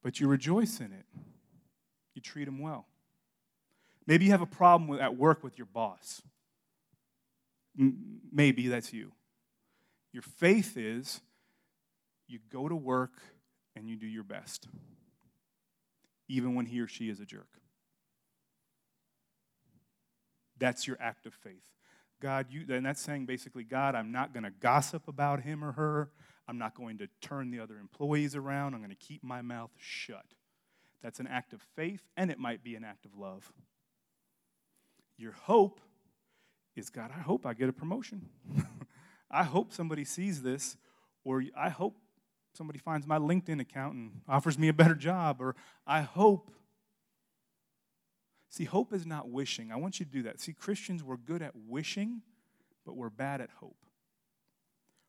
but 0.03 0.21
you 0.21 0.29
rejoice 0.29 0.81
in 0.81 0.93
it. 0.93 1.05
You 2.15 2.23
treat 2.23 2.47
them 2.47 2.59
well. 2.59 2.87
Maybe 4.07 4.25
you 4.25 4.31
have 4.31 4.43
a 4.43 4.47
problem 4.47 4.89
with, 4.89 5.01
at 5.01 5.17
work 5.17 5.45
with 5.45 5.59
your 5.59 5.67
boss. 5.67 6.23
M- 7.79 8.21
maybe 8.33 8.69
that's 8.69 8.93
you. 8.93 9.13
Your 10.13 10.23
faith 10.23 10.77
is 10.77 11.21
you 12.27 12.41
go 12.51 12.69
to 12.69 12.75
work 12.75 13.23
and 13.77 13.89
you 13.89 13.97
do 13.97 14.07
your 14.07 14.25
best, 14.25 14.67
even 16.31 16.55
when 16.55 16.67
he 16.67 16.81
or 16.81 16.87
she 16.87 17.11
is 17.11 17.21
a 17.21 17.25
jerk. 17.25 17.49
That's 20.59 20.87
your 20.87 20.97
act 21.01 21.27
of 21.27 21.35
faith. 21.35 21.69
God, 22.21 22.47
you, 22.51 22.65
and 22.69 22.85
that's 22.85 23.01
saying 23.01 23.27
basically, 23.27 23.65
God, 23.65 23.95
I'm 23.95 24.13
not 24.13 24.33
going 24.33 24.45
to 24.45 24.51
gossip 24.51 25.09
about 25.09 25.43
him 25.43 25.65
or 25.65 25.73
her. 25.73 26.11
I'm 26.47 26.59
not 26.59 26.75
going 26.75 26.99
to 26.99 27.09
turn 27.21 27.51
the 27.51 27.61
other 27.61 27.79
employees 27.79 28.37
around. 28.37 28.75
I'm 28.75 28.81
going 28.81 28.91
to 28.91 28.97
keep 28.97 29.25
my 29.25 29.43
mouth 29.43 29.71
shut. 29.79 30.27
That's 31.03 31.19
an 31.19 31.27
act 31.27 31.53
of 31.53 31.63
faith, 31.75 32.03
and 32.17 32.31
it 32.31 32.39
might 32.39 32.63
be 32.63 32.75
an 32.75 32.85
act 32.85 33.07
of 33.07 33.17
love. 33.17 33.53
Your 35.17 35.33
hope 35.33 35.81
is 36.77 36.91
God, 36.91 37.11
I 37.17 37.21
hope 37.21 37.47
I 37.47 37.55
get 37.55 37.69
a 37.69 37.73
promotion. 37.73 38.29
I 39.31 39.45
hope 39.45 39.73
somebody 39.73 40.05
sees 40.05 40.43
this, 40.43 40.77
or 41.25 41.43
I 41.57 41.71
hope 41.71 41.97
somebody 42.53 42.79
finds 42.79 43.07
my 43.07 43.19
LinkedIn 43.19 43.61
account 43.61 43.95
and 43.95 44.21
offers 44.29 44.59
me 44.59 44.69
a 44.69 44.73
better 44.73 44.95
job, 44.95 45.41
or 45.41 45.55
I 45.87 46.03
hope. 46.03 46.51
See, 48.49 48.65
hope 48.65 48.93
is 48.93 49.07
not 49.07 49.31
wishing. 49.31 49.71
I 49.71 49.77
want 49.77 50.01
you 50.01 50.07
to 50.07 50.13
do 50.13 50.23
that. 50.25 50.41
See, 50.41 50.53
Christians, 50.53 51.05
we're 51.05 51.17
good 51.17 51.41
at 51.41 51.53
wishing, 51.69 52.23
but 52.85 52.97
we're 52.97 53.11
bad 53.11 53.41
at 53.41 53.51
hope. 53.61 53.77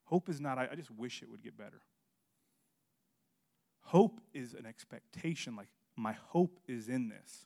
Hope 0.05 0.29
is 0.29 0.39
not, 0.39 0.57
I, 0.59 0.67
I 0.71 0.75
just 0.75 0.91
wish 0.91 1.23
it 1.23 1.29
would 1.29 1.41
get 1.41 1.57
better. 1.57 1.81
Hope 3.81 4.21
is 4.33 4.53
an 4.53 4.65
expectation, 4.65 5.55
like, 5.55 5.69
my 5.95 6.13
hope 6.27 6.59
is 6.67 6.87
in 6.87 7.09
this. 7.09 7.45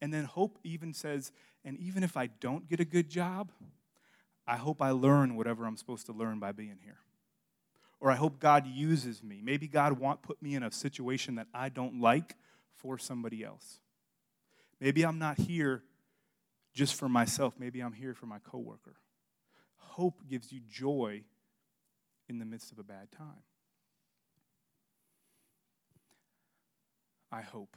And 0.00 0.14
then 0.14 0.24
hope 0.24 0.58
even 0.64 0.94
says, 0.94 1.30
and 1.64 1.76
even 1.78 2.02
if 2.02 2.16
I 2.16 2.28
don't 2.28 2.66
get 2.68 2.80
a 2.80 2.84
good 2.84 3.10
job, 3.10 3.52
I 4.46 4.56
hope 4.56 4.80
I 4.80 4.92
learn 4.92 5.36
whatever 5.36 5.66
I'm 5.66 5.76
supposed 5.76 6.06
to 6.06 6.12
learn 6.12 6.38
by 6.38 6.52
being 6.52 6.78
here. 6.82 6.98
Or 8.00 8.10
I 8.10 8.14
hope 8.14 8.40
God 8.40 8.66
uses 8.66 9.22
me. 9.22 9.40
Maybe 9.42 9.68
God 9.68 9.98
want 9.98 10.22
put 10.22 10.40
me 10.42 10.54
in 10.54 10.62
a 10.62 10.72
situation 10.72 11.34
that 11.34 11.48
I 11.52 11.68
don't 11.68 12.00
like 12.00 12.34
for 12.76 12.96
somebody 12.98 13.44
else. 13.44 13.80
Maybe 14.80 15.04
I'm 15.04 15.18
not 15.18 15.38
here 15.38 15.82
just 16.72 16.94
for 16.94 17.08
myself. 17.08 17.54
Maybe 17.58 17.80
I'm 17.80 17.92
here 17.92 18.14
for 18.14 18.26
my 18.26 18.38
coworker. 18.38 18.96
Hope 19.76 20.22
gives 20.28 20.50
you 20.50 20.60
joy 20.70 21.24
in 22.28 22.38
the 22.38 22.46
midst 22.46 22.72
of 22.72 22.78
a 22.78 22.82
bad 22.82 23.10
time. 23.12 23.42
I 27.30 27.42
hope. 27.42 27.76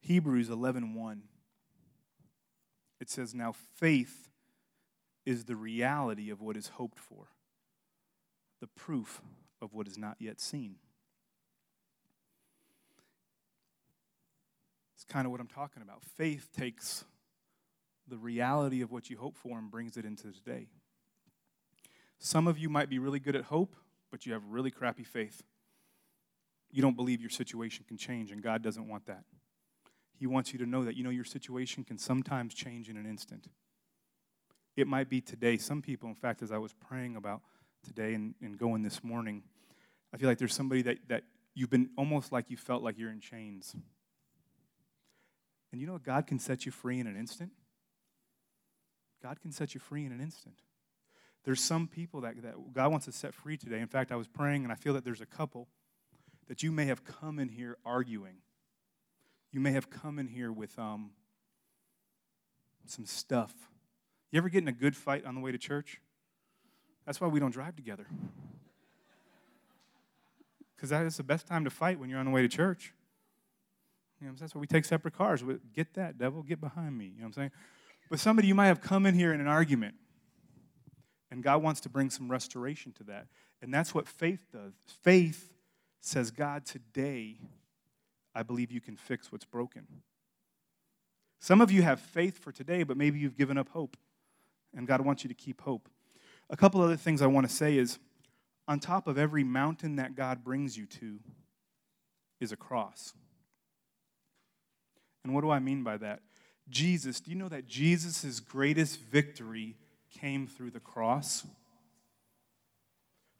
Hebrews 0.00 0.50
11:1 0.50 1.22
It 3.00 3.08
says 3.08 3.34
now 3.34 3.52
faith 3.52 4.33
is 5.26 5.44
the 5.44 5.56
reality 5.56 6.30
of 6.30 6.40
what 6.40 6.56
is 6.56 6.68
hoped 6.68 6.98
for, 6.98 7.28
the 8.60 8.66
proof 8.66 9.20
of 9.60 9.72
what 9.72 9.86
is 9.86 9.96
not 9.96 10.16
yet 10.18 10.40
seen. 10.40 10.76
It's 14.94 15.04
kind 15.04 15.26
of 15.26 15.32
what 15.32 15.40
I'm 15.40 15.48
talking 15.48 15.82
about. 15.82 16.02
Faith 16.02 16.48
takes 16.56 17.04
the 18.06 18.16
reality 18.16 18.82
of 18.82 18.92
what 18.92 19.08
you 19.10 19.16
hope 19.16 19.36
for 19.36 19.58
and 19.58 19.70
brings 19.70 19.96
it 19.96 20.04
into 20.04 20.30
today. 20.32 20.68
Some 22.18 22.46
of 22.46 22.58
you 22.58 22.68
might 22.68 22.88
be 22.88 22.98
really 22.98 23.18
good 23.18 23.36
at 23.36 23.44
hope, 23.44 23.74
but 24.10 24.26
you 24.26 24.32
have 24.32 24.42
really 24.48 24.70
crappy 24.70 25.04
faith. 25.04 25.42
You 26.70 26.82
don't 26.82 26.96
believe 26.96 27.20
your 27.20 27.30
situation 27.30 27.84
can 27.86 27.96
change, 27.96 28.30
and 28.30 28.42
God 28.42 28.62
doesn't 28.62 28.88
want 28.88 29.06
that. 29.06 29.24
He 30.18 30.26
wants 30.26 30.52
you 30.52 30.58
to 30.58 30.66
know 30.66 30.84
that 30.84 30.96
you 30.96 31.04
know 31.04 31.10
your 31.10 31.24
situation 31.24 31.84
can 31.84 31.98
sometimes 31.98 32.54
change 32.54 32.88
in 32.88 32.96
an 32.96 33.06
instant. 33.06 33.48
It 34.76 34.86
might 34.86 35.08
be 35.08 35.20
today. 35.20 35.56
Some 35.56 35.82
people, 35.82 36.08
in 36.08 36.14
fact, 36.14 36.42
as 36.42 36.50
I 36.50 36.58
was 36.58 36.72
praying 36.72 37.16
about 37.16 37.42
today 37.84 38.14
and, 38.14 38.34
and 38.42 38.58
going 38.58 38.82
this 38.82 39.04
morning, 39.04 39.42
I 40.12 40.16
feel 40.16 40.28
like 40.28 40.38
there's 40.38 40.54
somebody 40.54 40.82
that, 40.82 40.98
that 41.08 41.24
you've 41.54 41.70
been 41.70 41.90
almost 41.96 42.32
like 42.32 42.50
you 42.50 42.56
felt 42.56 42.82
like 42.82 42.98
you're 42.98 43.10
in 43.10 43.20
chains. 43.20 43.76
And 45.70 45.80
you 45.80 45.86
know 45.86 45.94
what? 45.94 46.02
God 46.02 46.26
can 46.26 46.38
set 46.38 46.66
you 46.66 46.72
free 46.72 47.00
in 47.00 47.06
an 47.06 47.16
instant. 47.16 47.50
God 49.22 49.40
can 49.40 49.52
set 49.52 49.74
you 49.74 49.80
free 49.80 50.04
in 50.04 50.12
an 50.12 50.20
instant. 50.20 50.56
There's 51.44 51.60
some 51.60 51.88
people 51.88 52.22
that, 52.22 52.42
that 52.42 52.54
God 52.72 52.90
wants 52.90 53.06
to 53.06 53.12
set 53.12 53.34
free 53.34 53.56
today. 53.56 53.80
In 53.80 53.86
fact, 53.86 54.12
I 54.12 54.16
was 54.16 54.26
praying 54.26 54.64
and 54.64 54.72
I 54.72 54.76
feel 54.76 54.94
that 54.94 55.04
there's 55.04 55.20
a 55.20 55.26
couple 55.26 55.68
that 56.48 56.62
you 56.62 56.72
may 56.72 56.86
have 56.86 57.04
come 57.04 57.38
in 57.38 57.48
here 57.48 57.76
arguing. 57.84 58.36
You 59.50 59.60
may 59.60 59.72
have 59.72 59.90
come 59.90 60.18
in 60.18 60.28
here 60.28 60.52
with 60.52 60.78
um, 60.78 61.10
some 62.86 63.06
stuff. 63.06 63.52
You 64.34 64.38
ever 64.38 64.48
get 64.48 64.62
in 64.62 64.68
a 64.68 64.72
good 64.72 64.96
fight 64.96 65.24
on 65.24 65.36
the 65.36 65.40
way 65.40 65.52
to 65.52 65.58
church? 65.58 66.00
That's 67.06 67.20
why 67.20 67.28
we 67.28 67.38
don't 67.38 67.52
drive 67.52 67.76
together. 67.76 68.04
Because 70.74 70.90
that 70.90 71.06
is 71.06 71.16
the 71.16 71.22
best 71.22 71.46
time 71.46 71.62
to 71.62 71.70
fight 71.70 72.00
when 72.00 72.10
you're 72.10 72.18
on 72.18 72.24
the 72.24 72.32
way 72.32 72.42
to 72.42 72.48
church. 72.48 72.92
You 74.20 74.26
know, 74.26 74.34
that's 74.36 74.52
why 74.52 74.60
we 74.60 74.66
take 74.66 74.86
separate 74.86 75.16
cars. 75.16 75.44
Get 75.72 75.94
that, 75.94 76.18
devil, 76.18 76.42
get 76.42 76.60
behind 76.60 76.98
me. 76.98 77.04
You 77.04 77.10
know 77.10 77.16
what 77.18 77.26
I'm 77.26 77.32
saying? 77.34 77.50
But 78.10 78.18
somebody, 78.18 78.48
you 78.48 78.56
might 78.56 78.66
have 78.66 78.80
come 78.80 79.06
in 79.06 79.14
here 79.14 79.32
in 79.32 79.40
an 79.40 79.46
argument, 79.46 79.94
and 81.30 81.40
God 81.40 81.62
wants 81.62 81.80
to 81.82 81.88
bring 81.88 82.10
some 82.10 82.28
restoration 82.28 82.90
to 82.94 83.04
that. 83.04 83.28
And 83.62 83.72
that's 83.72 83.94
what 83.94 84.08
faith 84.08 84.46
does. 84.52 84.72
Faith 85.04 85.52
says, 86.00 86.32
God, 86.32 86.66
today, 86.66 87.36
I 88.34 88.42
believe 88.42 88.72
you 88.72 88.80
can 88.80 88.96
fix 88.96 89.30
what's 89.30 89.44
broken. 89.44 89.86
Some 91.38 91.60
of 91.60 91.70
you 91.70 91.82
have 91.82 92.00
faith 92.00 92.36
for 92.36 92.50
today, 92.50 92.82
but 92.82 92.96
maybe 92.96 93.20
you've 93.20 93.36
given 93.36 93.56
up 93.56 93.68
hope, 93.68 93.96
and 94.76 94.86
God 94.86 95.00
wants 95.00 95.24
you 95.24 95.28
to 95.28 95.34
keep 95.34 95.60
hope. 95.60 95.88
A 96.50 96.56
couple 96.56 96.80
other 96.82 96.96
things 96.96 97.22
I 97.22 97.26
want 97.26 97.48
to 97.48 97.54
say 97.54 97.78
is 97.78 97.98
on 98.66 98.80
top 98.80 99.06
of 99.06 99.18
every 99.18 99.44
mountain 99.44 99.96
that 99.96 100.14
God 100.14 100.44
brings 100.44 100.76
you 100.76 100.86
to 100.86 101.18
is 102.40 102.52
a 102.52 102.56
cross. 102.56 103.12
And 105.24 105.34
what 105.34 105.42
do 105.42 105.50
I 105.50 105.58
mean 105.58 105.82
by 105.82 105.96
that? 105.98 106.20
Jesus, 106.68 107.20
do 107.20 107.30
you 107.30 107.36
know 107.36 107.48
that 107.48 107.66
Jesus' 107.66 108.40
greatest 108.40 109.00
victory 109.00 109.76
came 110.18 110.46
through 110.46 110.70
the 110.70 110.80
cross? 110.80 111.46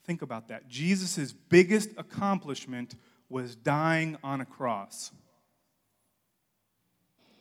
Think 0.05 0.23
about 0.23 0.49
that. 0.49 0.69
Jesus' 0.69 1.33
biggest 1.33 1.91
accomplishment 1.97 2.95
was 3.29 3.57
dying 3.57 4.17
on 4.23 4.41
a 4.41 4.45
cross. 4.45 5.11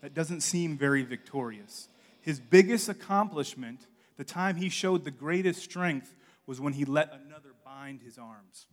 That 0.01 0.13
doesn't 0.13 0.41
seem 0.41 0.77
very 0.77 1.03
victorious. 1.03 1.87
His 2.23 2.39
biggest 2.39 2.87
accomplishment, 2.87 3.81
the 4.15 4.23
time 4.23 4.55
he 4.55 4.69
showed 4.69 5.03
the 5.03 5.11
greatest 5.11 5.61
strength, 5.61 6.15
was 6.47 6.61
when 6.61 6.71
he 6.71 6.85
let 6.85 7.11
another 7.13 7.53
bind 7.65 8.01
his 8.01 8.17
arms. 8.17 8.65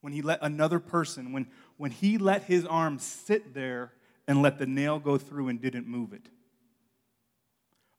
When 0.00 0.14
he 0.14 0.22
let 0.22 0.38
another 0.40 0.80
person, 0.80 1.32
when, 1.32 1.48
when 1.76 1.90
he 1.90 2.16
let 2.16 2.44
his 2.44 2.64
arms 2.64 3.04
sit 3.04 3.52
there 3.52 3.92
and 4.26 4.40
let 4.40 4.58
the 4.58 4.64
nail 4.64 4.98
go 4.98 5.18
through 5.18 5.48
and 5.48 5.60
didn't 5.60 5.86
move 5.86 6.14
it. 6.14 6.26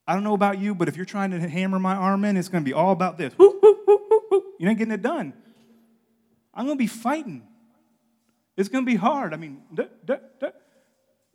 I 0.08 0.16
don't 0.16 0.24
know 0.24 0.34
about 0.34 0.58
you, 0.58 0.74
but 0.74 0.88
if 0.88 0.96
you're 0.96 1.06
trying 1.06 1.30
to 1.30 1.48
hammer 1.48 1.78
my 1.78 1.94
arm 1.94 2.26
in, 2.26 2.36
it's 2.36 2.50
going 2.50 2.64
to 2.64 2.68
be 2.68 2.74
all 2.74 2.92
about 2.92 3.20
this. 3.20 3.32
You 3.38 4.68
ain't 4.68 4.80
getting 4.80 4.94
it 4.94 5.04
done. 5.04 5.34
I'm 6.56 6.66
going 6.66 6.78
to 6.78 6.82
be 6.82 6.88
fighting. 6.88 7.48
It's 8.58 8.68
going 8.68 8.84
to 8.84 8.92
be 8.92 8.98
hard. 8.98 9.34
I 9.34 9.38
mean, 9.38 9.62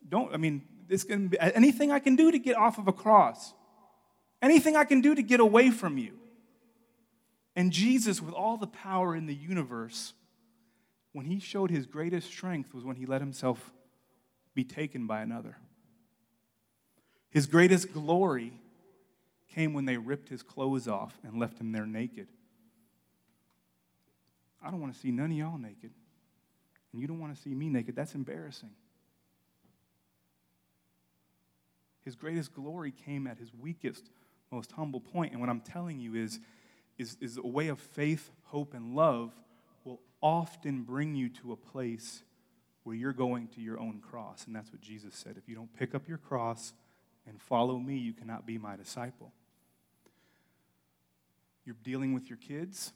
don't, 0.08 0.34
I 0.34 0.36
mean, 0.36 0.62
be 0.88 1.38
anything 1.40 1.90
I 1.90 1.98
can 1.98 2.16
do 2.16 2.30
to 2.30 2.38
get 2.38 2.56
off 2.56 2.78
of 2.78 2.88
a 2.88 2.92
cross, 2.92 3.52
anything 4.42 4.76
I 4.76 4.84
can 4.84 5.00
do 5.00 5.14
to 5.14 5.22
get 5.22 5.40
away 5.40 5.70
from 5.70 5.98
you. 5.98 6.18
And 7.56 7.72
Jesus, 7.72 8.20
with 8.20 8.34
all 8.34 8.56
the 8.56 8.66
power 8.66 9.14
in 9.14 9.26
the 9.26 9.34
universe, 9.34 10.12
when 11.12 11.26
he 11.26 11.38
showed 11.38 11.70
his 11.70 11.86
greatest 11.86 12.26
strength 12.26 12.74
was 12.74 12.84
when 12.84 12.96
he 12.96 13.06
let 13.06 13.20
himself 13.20 13.72
be 14.54 14.64
taken 14.64 15.06
by 15.06 15.20
another. 15.20 15.56
His 17.30 17.46
greatest 17.46 17.92
glory 17.92 18.52
came 19.48 19.72
when 19.72 19.84
they 19.84 19.96
ripped 19.96 20.28
his 20.28 20.42
clothes 20.42 20.88
off 20.88 21.16
and 21.22 21.38
left 21.38 21.58
him 21.58 21.72
there 21.72 21.86
naked. 21.86 22.28
I 24.62 24.70
don't 24.70 24.80
want 24.80 24.94
to 24.94 24.98
see 24.98 25.10
none 25.10 25.30
of 25.30 25.36
y'all 25.36 25.58
naked. 25.58 25.92
And 26.92 27.00
you 27.00 27.06
don't 27.06 27.20
want 27.20 27.34
to 27.34 27.42
see 27.42 27.54
me 27.54 27.68
naked. 27.68 27.94
That's 27.94 28.14
embarrassing. 28.14 28.70
His 32.04 32.16
greatest 32.16 32.54
glory 32.54 32.92
came 32.92 33.26
at 33.26 33.38
his 33.38 33.54
weakest, 33.54 34.10
most 34.50 34.72
humble 34.72 35.00
point. 35.00 35.32
And 35.32 35.40
what 35.40 35.48
I'm 35.48 35.60
telling 35.60 36.00
you 36.00 36.14
is, 36.14 36.38
is, 36.98 37.16
is 37.20 37.38
a 37.38 37.46
way 37.46 37.68
of 37.68 37.80
faith, 37.80 38.30
hope, 38.44 38.74
and 38.74 38.94
love 38.94 39.32
will 39.84 40.00
often 40.20 40.82
bring 40.82 41.14
you 41.14 41.28
to 41.28 41.52
a 41.52 41.56
place 41.56 42.22
where 42.82 42.94
you're 42.94 43.14
going 43.14 43.48
to 43.48 43.60
your 43.60 43.80
own 43.80 44.00
cross. 44.00 44.46
And 44.46 44.54
that's 44.54 44.70
what 44.70 44.82
Jesus 44.82 45.14
said. 45.14 45.36
If 45.38 45.48
you 45.48 45.54
don't 45.54 45.74
pick 45.74 45.94
up 45.94 46.06
your 46.06 46.18
cross 46.18 46.74
and 47.26 47.40
follow 47.40 47.78
me, 47.78 47.96
you 47.96 48.12
cannot 48.12 48.46
be 48.46 48.58
my 48.58 48.76
disciple. 48.76 49.32
You're 51.64 51.76
dealing 51.82 52.12
with 52.12 52.28
your 52.28 52.36
kids. 52.36 52.92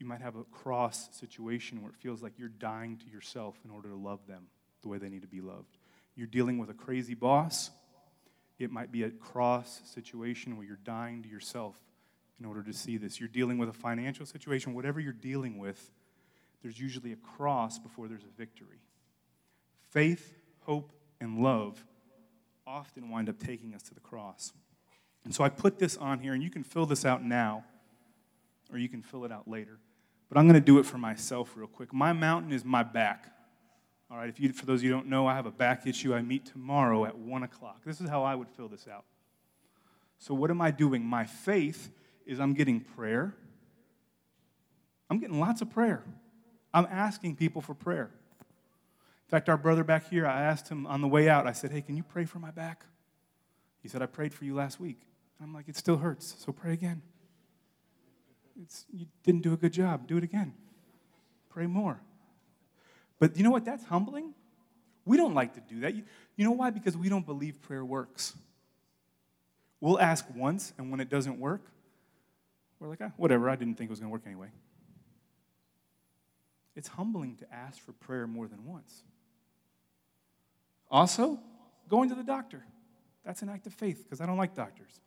you 0.00 0.06
might 0.06 0.20
have 0.20 0.34
a 0.34 0.42
cross 0.42 1.08
situation 1.12 1.80
where 1.80 1.92
it 1.92 1.96
feels 1.96 2.24
like 2.24 2.32
you're 2.36 2.48
dying 2.48 2.96
to 2.96 3.06
yourself 3.08 3.54
in 3.64 3.70
order 3.70 3.88
to 3.88 3.94
love 3.94 4.26
them 4.26 4.48
the 4.82 4.88
way 4.88 4.98
they 4.98 5.08
need 5.08 5.22
to 5.22 5.28
be 5.28 5.40
loved. 5.40 5.78
You're 6.14 6.26
dealing 6.26 6.58
with 6.58 6.70
a 6.70 6.74
crazy 6.74 7.14
boss. 7.14 7.70
It 8.58 8.70
might 8.70 8.92
be 8.92 9.02
a 9.02 9.10
cross 9.10 9.80
situation 9.84 10.56
where 10.56 10.66
you're 10.66 10.78
dying 10.84 11.22
to 11.22 11.28
yourself 11.28 11.76
in 12.38 12.46
order 12.46 12.62
to 12.62 12.72
see 12.72 12.96
this. 12.96 13.18
You're 13.18 13.28
dealing 13.28 13.58
with 13.58 13.68
a 13.68 13.72
financial 13.72 14.26
situation, 14.26 14.74
whatever 14.74 15.00
you're 15.00 15.12
dealing 15.12 15.58
with, 15.58 15.90
there's 16.62 16.78
usually 16.78 17.12
a 17.12 17.16
cross 17.16 17.78
before 17.78 18.08
there's 18.08 18.24
a 18.24 18.38
victory. 18.38 18.80
Faith, 19.90 20.34
hope, 20.60 20.92
and 21.20 21.42
love 21.42 21.84
often 22.66 23.10
wind 23.10 23.28
up 23.28 23.38
taking 23.38 23.74
us 23.74 23.82
to 23.82 23.94
the 23.94 24.00
cross. 24.00 24.52
And 25.24 25.34
so 25.34 25.44
I 25.44 25.48
put 25.48 25.78
this 25.78 25.96
on 25.96 26.20
here, 26.20 26.32
and 26.32 26.42
you 26.42 26.50
can 26.50 26.62
fill 26.62 26.86
this 26.86 27.04
out 27.04 27.24
now, 27.24 27.64
or 28.72 28.78
you 28.78 28.88
can 28.88 29.02
fill 29.02 29.24
it 29.24 29.32
out 29.32 29.48
later. 29.48 29.78
But 30.28 30.38
I'm 30.38 30.46
going 30.46 30.60
to 30.60 30.64
do 30.64 30.78
it 30.78 30.86
for 30.86 30.98
myself 30.98 31.52
real 31.56 31.66
quick. 31.66 31.92
My 31.92 32.12
mountain 32.12 32.52
is 32.52 32.64
my 32.64 32.82
back. 32.82 33.31
All 34.12 34.18
right, 34.18 34.28
if 34.28 34.38
you, 34.38 34.52
for 34.52 34.66
those 34.66 34.80
of 34.80 34.84
you 34.84 34.90
who 34.90 34.98
don't 34.98 35.08
know, 35.08 35.26
I 35.26 35.34
have 35.34 35.46
a 35.46 35.50
back 35.50 35.86
issue. 35.86 36.14
I 36.14 36.20
meet 36.20 36.44
tomorrow 36.44 37.06
at 37.06 37.16
1 37.16 37.44
o'clock. 37.44 37.80
This 37.86 37.98
is 37.98 38.10
how 38.10 38.22
I 38.22 38.34
would 38.34 38.50
fill 38.50 38.68
this 38.68 38.86
out. 38.86 39.06
So, 40.18 40.34
what 40.34 40.50
am 40.50 40.60
I 40.60 40.70
doing? 40.70 41.02
My 41.02 41.24
faith 41.24 41.90
is 42.26 42.38
I'm 42.38 42.52
getting 42.52 42.80
prayer. 42.80 43.34
I'm 45.08 45.18
getting 45.18 45.40
lots 45.40 45.62
of 45.62 45.70
prayer. 45.70 46.04
I'm 46.74 46.86
asking 46.90 47.36
people 47.36 47.62
for 47.62 47.72
prayer. 47.72 48.10
In 49.26 49.30
fact, 49.30 49.48
our 49.48 49.56
brother 49.56 49.82
back 49.82 50.10
here, 50.10 50.26
I 50.26 50.42
asked 50.42 50.68
him 50.68 50.86
on 50.86 51.00
the 51.00 51.08
way 51.08 51.30
out, 51.30 51.46
I 51.46 51.52
said, 51.52 51.72
Hey, 51.72 51.80
can 51.80 51.96
you 51.96 52.02
pray 52.02 52.26
for 52.26 52.38
my 52.38 52.50
back? 52.50 52.84
He 53.82 53.88
said, 53.88 54.02
I 54.02 54.06
prayed 54.06 54.34
for 54.34 54.44
you 54.44 54.54
last 54.54 54.78
week. 54.78 55.00
I'm 55.42 55.54
like, 55.54 55.68
It 55.68 55.76
still 55.76 55.96
hurts, 55.96 56.36
so 56.38 56.52
pray 56.52 56.74
again. 56.74 57.00
It's, 58.62 58.84
you 58.92 59.06
didn't 59.22 59.40
do 59.40 59.54
a 59.54 59.56
good 59.56 59.72
job. 59.72 60.06
Do 60.06 60.18
it 60.18 60.22
again. 60.22 60.52
Pray 61.48 61.66
more. 61.66 62.02
But 63.22 63.36
you 63.36 63.44
know 63.44 63.52
what? 63.52 63.64
That's 63.64 63.84
humbling. 63.84 64.34
We 65.04 65.16
don't 65.16 65.32
like 65.32 65.54
to 65.54 65.60
do 65.60 65.82
that. 65.82 65.94
You, 65.94 66.02
you 66.34 66.44
know 66.44 66.50
why? 66.50 66.70
Because 66.70 66.96
we 66.96 67.08
don't 67.08 67.24
believe 67.24 67.62
prayer 67.62 67.84
works. 67.84 68.34
We'll 69.80 70.00
ask 70.00 70.26
once, 70.34 70.72
and 70.76 70.90
when 70.90 70.98
it 70.98 71.08
doesn't 71.08 71.38
work, 71.38 71.60
we're 72.80 72.88
like, 72.88 72.98
ah, 73.00 73.12
whatever, 73.16 73.48
I 73.48 73.54
didn't 73.54 73.76
think 73.76 73.90
it 73.90 73.92
was 73.92 74.00
going 74.00 74.08
to 74.08 74.12
work 74.12 74.24
anyway. 74.26 74.48
It's 76.74 76.88
humbling 76.88 77.36
to 77.36 77.54
ask 77.54 77.80
for 77.80 77.92
prayer 77.92 78.26
more 78.26 78.48
than 78.48 78.66
once. 78.66 79.04
Also, 80.90 81.38
going 81.88 82.08
to 82.08 82.16
the 82.16 82.24
doctor. 82.24 82.64
That's 83.24 83.40
an 83.42 83.48
act 83.48 83.68
of 83.68 83.72
faith 83.72 84.02
because 84.02 84.20
I 84.20 84.26
don't 84.26 84.36
like 84.36 84.56
doctors. 84.56 84.98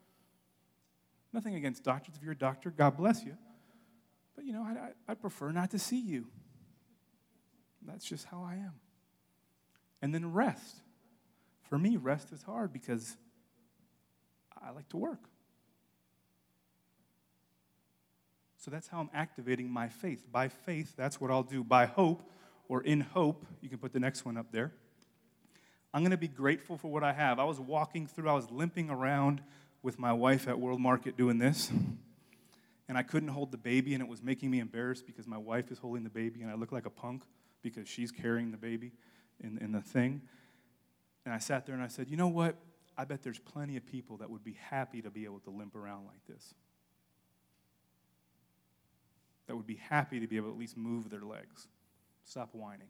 Nothing 1.34 1.56
against 1.56 1.84
doctors. 1.84 2.15
If 2.15 2.23
you're 2.23 2.32
a 2.32 2.38
doctor, 2.38 2.69
God 2.69 2.95
bless 2.95 3.25
you. 3.25 3.36
But 4.38 4.45
you 4.45 4.54
know, 4.54 4.63
I, 4.63 4.69
I, 4.69 5.12
I 5.12 5.15
prefer 5.15 5.51
not 5.51 5.71
to 5.71 5.80
see 5.80 5.99
you. 5.99 6.28
That's 7.87 8.05
just 8.05 8.25
how 8.25 8.43
I 8.43 8.55
am. 8.55 8.73
And 10.01 10.13
then 10.13 10.33
rest. 10.33 10.81
For 11.69 11.77
me, 11.77 11.97
rest 11.97 12.31
is 12.31 12.43
hard 12.43 12.71
because 12.71 13.17
I 14.61 14.71
like 14.71 14.89
to 14.89 14.97
work. 14.97 15.23
So 18.57 18.71
that's 18.71 18.87
how 18.87 18.99
I'm 18.99 19.09
activating 19.13 19.69
my 19.69 19.89
faith. 19.89 20.25
By 20.31 20.47
faith, 20.47 20.93
that's 20.97 21.21
what 21.21 21.29
I'll 21.29 21.43
do. 21.43 21.63
By 21.63 21.85
hope, 21.85 22.29
or 22.67 22.81
in 22.81 23.01
hope, 23.01 23.45
you 23.61 23.69
can 23.69 23.77
put 23.77 23.93
the 23.93 23.99
next 23.99 24.25
one 24.25 24.37
up 24.37 24.51
there. 24.51 24.71
I'm 25.93 26.01
going 26.01 26.11
to 26.11 26.17
be 26.17 26.27
grateful 26.27 26.77
for 26.77 26.91
what 26.91 27.03
I 27.03 27.13
have. 27.13 27.39
I 27.39 27.43
was 27.43 27.59
walking 27.59 28.07
through, 28.07 28.27
I 28.27 28.33
was 28.33 28.49
limping 28.49 28.89
around 28.89 29.41
with 29.81 29.99
my 29.99 30.11
wife 30.11 30.47
at 30.47 30.59
World 30.59 30.81
Market 30.81 31.15
doing 31.15 31.37
this. 31.37 31.71
And 32.87 32.97
I 32.97 33.03
couldn't 33.03 33.29
hold 33.29 33.51
the 33.51 33.57
baby, 33.57 33.93
and 33.93 34.01
it 34.03 34.09
was 34.09 34.21
making 34.21 34.51
me 34.51 34.59
embarrassed 34.59 35.05
because 35.05 35.27
my 35.27 35.37
wife 35.37 35.71
is 35.71 35.77
holding 35.77 36.03
the 36.03 36.09
baby, 36.09 36.41
and 36.41 36.51
I 36.51 36.55
look 36.55 36.71
like 36.71 36.85
a 36.85 36.89
punk 36.89 37.23
because 37.65 37.89
she's 37.89 38.12
carrying 38.12 38.51
the 38.51 38.58
baby 38.58 38.91
in, 39.43 39.58
in 39.58 39.71
the 39.71 39.82
thing. 39.82 40.21
And 41.25 41.34
I 41.34 41.39
sat 41.39 41.65
there 41.65 41.73
and 41.73 41.84
I 41.84 41.88
said, 41.88 42.08
You 42.10 42.15
know 42.15 42.28
what? 42.28 42.56
I 42.95 43.06
bet 43.06 43.23
there's 43.23 43.39
plenty 43.39 43.75
of 43.75 43.86
people 43.86 44.17
that 44.17 44.30
would 44.30 44.43
be 44.43 44.56
happy 44.69 45.01
to 45.01 45.10
be 45.10 45.25
able 45.25 45.39
to 45.39 45.49
limp 45.49 45.75
around 45.75 46.06
like 46.06 46.23
this. 46.28 46.54
That 49.47 49.56
would 49.56 49.65
be 49.65 49.75
happy 49.75 50.19
to 50.19 50.28
be 50.28 50.38
able 50.38 50.49
to 50.49 50.54
at 50.54 50.60
least 50.60 50.78
move 50.78 51.10
their 51.10 51.21
legs, 51.21 51.67
stop 52.23 52.49
whining. 52.54 52.88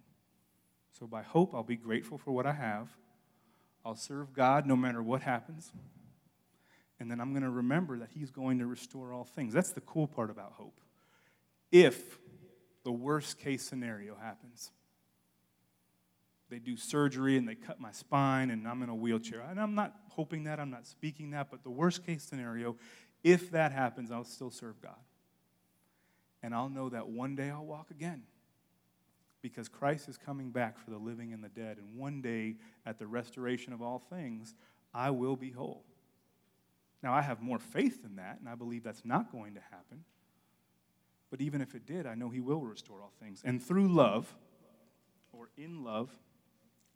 So, 1.00 1.08
by 1.08 1.24
hope, 1.24 1.56
I'll 1.56 1.64
be 1.64 1.78
grateful 1.78 2.18
for 2.18 2.32
what 2.32 2.46
I 2.46 2.54
have. 2.54 2.90
I'll 3.86 3.96
serve 3.96 4.34
God 4.34 4.66
no 4.66 4.76
matter 4.76 5.02
what 5.02 5.22
happens. 5.22 5.72
And 7.00 7.10
then 7.10 7.22
I'm 7.22 7.32
going 7.32 7.44
to 7.44 7.50
remember 7.50 7.98
that 8.00 8.10
He's 8.14 8.30
going 8.30 8.60
to 8.60 8.66
restore 8.66 9.14
all 9.14 9.24
things. 9.24 9.54
That's 9.54 9.72
the 9.72 9.82
cool 9.82 10.08
part 10.08 10.30
about 10.30 10.54
hope. 10.54 10.80
If 11.72 12.20
the 12.86 12.92
worst 12.92 13.40
case 13.40 13.64
scenario 13.64 14.16
happens. 14.16 14.72
They 16.50 16.60
do 16.60 16.78
surgery 16.78 17.36
and 17.36 17.50
they 17.50 17.56
cut 17.56 17.82
my 17.82 17.92
spine 17.92 18.52
and 18.52 18.68
I'm 18.68 18.84
in 18.84 18.90
a 18.90 18.96
wheelchair. 18.96 19.42
And 19.42 19.60
I'm 19.60 19.74
not 19.74 19.96
hoping 20.10 20.44
that, 20.44 20.60
I'm 20.60 20.70
not 20.70 20.86
speaking 20.86 21.32
that, 21.32 21.50
but 21.50 21.64
the 21.64 21.72
worst 21.72 22.06
case 22.06 22.24
scenario, 22.24 22.78
if 23.24 23.52
that 23.52 23.72
happens, 23.72 24.12
I'll 24.12 24.24
still 24.24 24.52
serve 24.52 24.80
God. 24.82 24.96
And 26.44 26.54
I'll 26.54 26.70
know 26.70 26.90
that 26.90 27.08
one 27.08 27.36
day 27.36 27.50
I'll 27.50 27.66
walk 27.66 27.90
again 27.90 28.22
because 29.42 29.68
Christ 29.68 30.08
is 30.08 30.18
coming 30.18 30.52
back 30.52 30.78
for 30.78 30.92
the 30.92 30.98
living 30.98 31.34
and 31.34 31.44
the 31.44 31.50
dead. 31.50 31.80
And 31.80 31.98
one 31.98 32.22
day, 32.22 32.56
at 32.86 33.00
the 33.00 33.08
restoration 33.08 33.74
of 33.74 33.82
all 33.82 33.98
things, 33.98 34.54
I 34.94 35.10
will 35.10 35.36
be 35.36 35.50
whole. 35.50 35.84
Now, 37.02 37.14
I 37.14 37.24
have 37.24 37.42
more 37.42 37.60
faith 37.60 38.06
in 38.06 38.18
that, 38.18 38.38
and 38.40 38.48
I 38.48 38.54
believe 38.54 38.84
that's 38.84 39.06
not 39.06 39.32
going 39.32 39.56
to 39.56 39.62
happen. 39.72 40.04
But 41.30 41.42
even 41.42 41.62
if 41.62 41.76
it 41.76 41.86
did, 41.86 42.06
I 42.06 42.16
know 42.16 42.30
He 42.30 42.40
will 42.40 42.62
restore 42.62 43.02
all 43.02 43.12
things. 43.20 43.42
And 43.44 43.62
through 43.62 43.88
love, 43.88 44.34
or 45.34 45.50
in 45.58 45.84
love, 45.84 46.10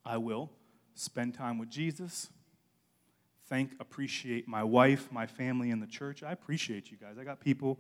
I 0.06 0.18
will 0.18 0.50
spend 0.94 1.34
time 1.34 1.58
with 1.58 1.70
Jesus, 1.70 2.30
thank, 3.48 3.72
appreciate 3.80 4.48
my 4.48 4.64
wife, 4.64 5.12
my 5.12 5.26
family, 5.26 5.72
and 5.72 5.82
the 5.82 5.88
church. 5.88 6.24
I 6.24 6.32
appreciate 6.32 6.92
you 6.92 6.98
guys. 6.98 7.18
I 7.20 7.24
got 7.24 7.40
people, 7.40 7.80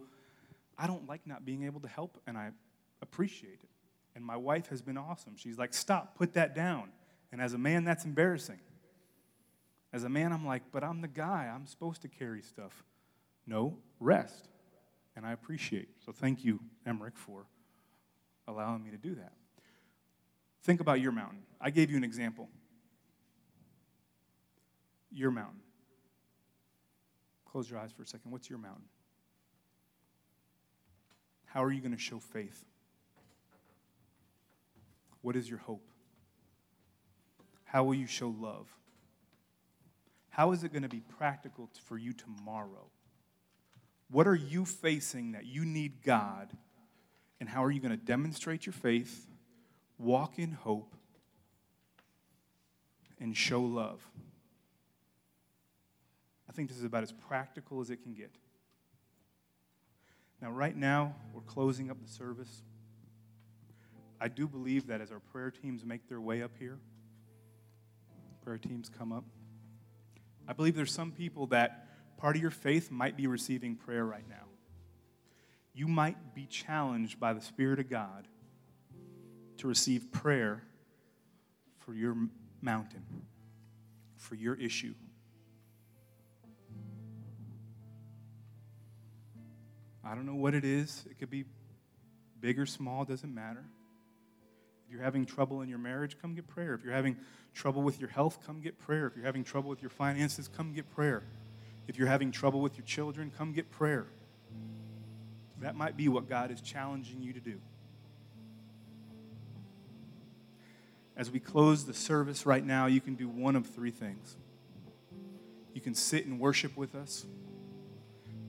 I 0.78 0.88
don't 0.88 1.08
like 1.08 1.22
not 1.26 1.46
being 1.46 1.64
able 1.64 1.82
to 1.82 1.88
help, 1.88 2.22
and 2.26 2.38
I 2.38 2.52
appreciate 3.02 3.60
it. 3.62 3.70
And 4.16 4.26
my 4.26 4.38
wife 4.38 4.68
has 4.68 4.82
been 4.82 4.98
awesome. 4.98 5.36
She's 5.38 5.58
like, 5.58 5.74
stop, 5.74 6.18
put 6.18 6.34
that 6.34 6.56
down. 6.56 6.90
And 7.32 7.42
as 7.42 7.54
a 7.54 7.58
man, 7.58 7.84
that's 7.84 8.06
embarrassing. 8.06 8.60
As 9.94 10.04
a 10.04 10.10
man, 10.10 10.34
I'm 10.34 10.46
like, 10.46 10.64
but 10.72 10.84
I'm 10.84 11.02
the 11.02 11.08
guy. 11.08 11.52
I'm 11.54 11.68
supposed 11.68 12.02
to 12.02 12.08
carry 12.08 12.42
stuff. 12.42 12.84
No, 13.46 13.78
rest 14.00 14.50
and 15.15 15.26
I 15.26 15.32
appreciate. 15.32 15.89
So 16.06 16.12
thank 16.12 16.43
you, 16.43 16.60
Emmerich, 16.86 17.17
for 17.17 17.45
allowing 18.48 18.84
me 18.84 18.91
to 18.91 18.98
do 18.98 19.15
that. 19.15 19.34
Think 20.63 20.82
about 20.82 21.00
your 21.00 21.12
mountain. 21.12 21.43
I 21.62 21.69
gave 21.69 21.89
you 21.89 21.98
an 21.98 22.04
example. 22.04 22.50
Your 25.12 25.32
mountain. 25.32 25.62
Close 27.45 27.69
your 27.69 27.80
eyes 27.80 27.91
for 27.91 28.04
a 28.04 28.08
second. 28.08 28.32
What's 28.32 28.50
your 28.50 28.60
mountain? 28.60 28.86
How 31.45 31.63
are 31.63 31.72
you 31.72 31.82
going 31.82 31.93
to 31.93 31.98
show 31.98 32.19
faith? 32.19 32.63
What 35.22 35.36
is 35.36 35.50
your 35.50 35.60
hope? 35.60 35.84
How 37.63 37.84
will 37.84 37.95
you 37.95 38.08
show 38.08 38.30
love? 38.39 38.67
How 40.30 40.52
is 40.52 40.63
it 40.63 40.72
going 40.72 40.84
to 40.84 40.89
be 40.89 41.02
practical 41.17 41.69
for 41.86 41.98
you 41.98 42.13
tomorrow? 42.13 42.89
What 44.12 44.28
are 44.28 44.36
you 44.36 44.65
facing 44.65 45.34
that 45.34 45.45
you 45.45 45.65
need 45.65 46.04
God? 46.04 46.52
And 47.39 47.48
how 47.48 47.63
are 47.63 47.72
you 47.72 47.80
going 47.80 47.98
to 47.98 48.06
demonstrate 48.06 48.65
your 48.65 48.74
faith, 48.74 49.28
walk 49.98 50.39
in 50.39 50.52
hope, 50.52 50.93
and 53.19 53.36
show 53.36 53.62
love? 53.62 54.06
I 56.50 56.52
think 56.52 56.69
this 56.69 56.78
is 56.78 56.84
about 56.84 57.04
as 57.04 57.12
practical 57.12 57.80
as 57.80 57.89
it 57.89 58.02
can 58.04 58.13
get. 58.13 58.32
Now, 60.41 60.52
right 60.52 60.76
now, 60.76 61.15
we're 61.34 61.41
closing 61.41 61.91
up 61.91 62.02
the 62.02 62.12
service. 62.12 62.63
I 64.19 64.28
do 64.28 64.48
believe 64.48 64.88
that 64.88 65.02
as 65.02 65.12
our 65.12 65.19
prayer 65.19 65.52
teams 65.52 65.86
make 65.86 66.08
their 66.10 66.19
way 66.19 66.41
up 66.41 66.52
here, 66.58 66.80
prayer 68.43 68.58
teams 68.58 68.89
come 68.89 69.12
up, 69.12 69.26
I 70.48 70.54
believe 70.54 70.76
there's 70.76 70.91
some 70.91 71.12
people 71.12 71.48
that 71.48 71.88
part 72.19 72.36
of 72.36 72.41
your 72.41 72.51
faith 72.51 72.91
might 72.91 73.15
be 73.15 73.27
receiving 73.27 73.75
prayer 73.75 74.05
right 74.05 74.27
now. 74.29 74.36
You 75.73 75.88
might 75.88 76.36
be 76.36 76.45
challenged 76.45 77.19
by 77.19 77.32
the 77.34 77.41
Spirit 77.41 77.79
of 77.79 77.89
God 77.89 78.27
to 79.58 79.67
receive 79.67 80.12
prayer 80.12 80.62
for 81.77 81.93
your 81.93 82.15
mountain, 82.62 83.03
for 84.17 84.36
your 84.36 84.55
issue. 84.55 84.93
I 90.03 90.13
don't 90.13 90.25
know 90.25 90.36
what 90.36 90.53
it 90.53 90.65
is. 90.65 91.05
It 91.10 91.19
could 91.19 91.29
be 91.29 91.45
big 92.41 92.60
or 92.60 92.65
small, 92.65 93.05
doesn't 93.05 93.34
matter. 93.34 93.63
If 94.86 94.91
you're 94.91 95.03
having 95.03 95.25
trouble 95.25 95.62
in 95.62 95.69
your 95.69 95.77
marriage, 95.77 96.17
come 96.21 96.36
get 96.36 96.47
prayer. 96.47 96.73
If 96.73 96.84
you're 96.84 96.93
having 96.93 97.15
trouble 97.53 97.82
with 97.84 97.99
your 97.99 98.10
health, 98.10 98.39
come 98.45 98.60
get 98.60 98.77
prayer. 98.77 99.08
If 99.08 99.15
you're 99.15 99.25
having 99.25 99.43
trouble 99.43 99.69
with 99.69 99.82
your 99.82 99.91
finances, 99.91 100.49
come 100.49 100.73
get 100.73 100.89
prayer. 100.89 101.23
If 101.89 101.97
you're 101.97 102.08
having 102.08 102.32
trouble 102.32 102.62
with 102.62 102.78
your 102.78 102.86
children, 102.86 103.32
come 103.36 103.52
get 103.52 103.71
prayer. 103.71 104.06
That 105.60 105.75
might 105.75 105.97
be 105.97 106.08
what 106.08 106.30
God 106.30 106.52
is 106.52 106.62
challenging 106.62 107.19
you 107.19 107.34
to 107.34 107.39
do. 107.39 107.60
As 111.17 111.32
we 111.32 111.39
close 111.39 111.86
the 111.86 111.95
service 111.95 112.45
right 112.45 112.63
now, 112.63 112.86
you 112.86 113.02
can 113.02 113.15
do 113.15 113.28
one 113.28 113.56
of 113.56 113.65
three 113.65 113.89
things. 113.89 114.36
You 115.73 115.82
can 115.82 115.95
sit 115.95 116.28
and 116.28 116.39
worship 116.39 116.78
with 116.78 116.93
us, 116.93 117.25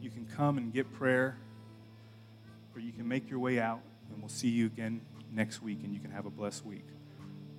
you 0.02 0.10
can 0.10 0.26
come 0.36 0.58
and 0.58 0.70
get 0.70 0.92
prayer, 0.92 1.38
or 2.74 2.80
you 2.80 2.92
can 2.92 3.08
make 3.08 3.30
your 3.30 3.38
way 3.38 3.58
out, 3.58 3.80
and 4.12 4.20
we'll 4.20 4.28
see 4.28 4.48
you 4.48 4.66
again 4.66 5.00
next 5.32 5.62
week, 5.62 5.78
and 5.82 5.94
you 5.94 6.00
can 6.00 6.10
have 6.10 6.26
a 6.26 6.30
blessed 6.30 6.66
week. 6.66 6.84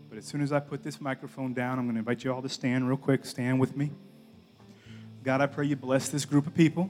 But 0.09 0.19
as 0.19 0.25
soon 0.25 0.43
as 0.43 0.51
I 0.51 0.59
put 0.59 0.83
this 0.83 1.01
microphone 1.01 1.53
down, 1.53 1.79
I'm 1.79 1.85
going 1.85 1.95
to 1.95 1.99
invite 1.99 2.23
you 2.23 2.31
all 2.31 2.43
to 2.43 2.49
stand 2.49 2.87
real 2.87 2.97
quick. 2.97 3.25
Stand 3.25 3.59
with 3.59 3.75
me. 3.75 3.89
God, 5.23 5.41
I 5.41 5.45
pray 5.45 5.65
you 5.65 5.75
bless 5.75 6.09
this 6.09 6.25
group 6.25 6.47
of 6.47 6.55
people. 6.55 6.89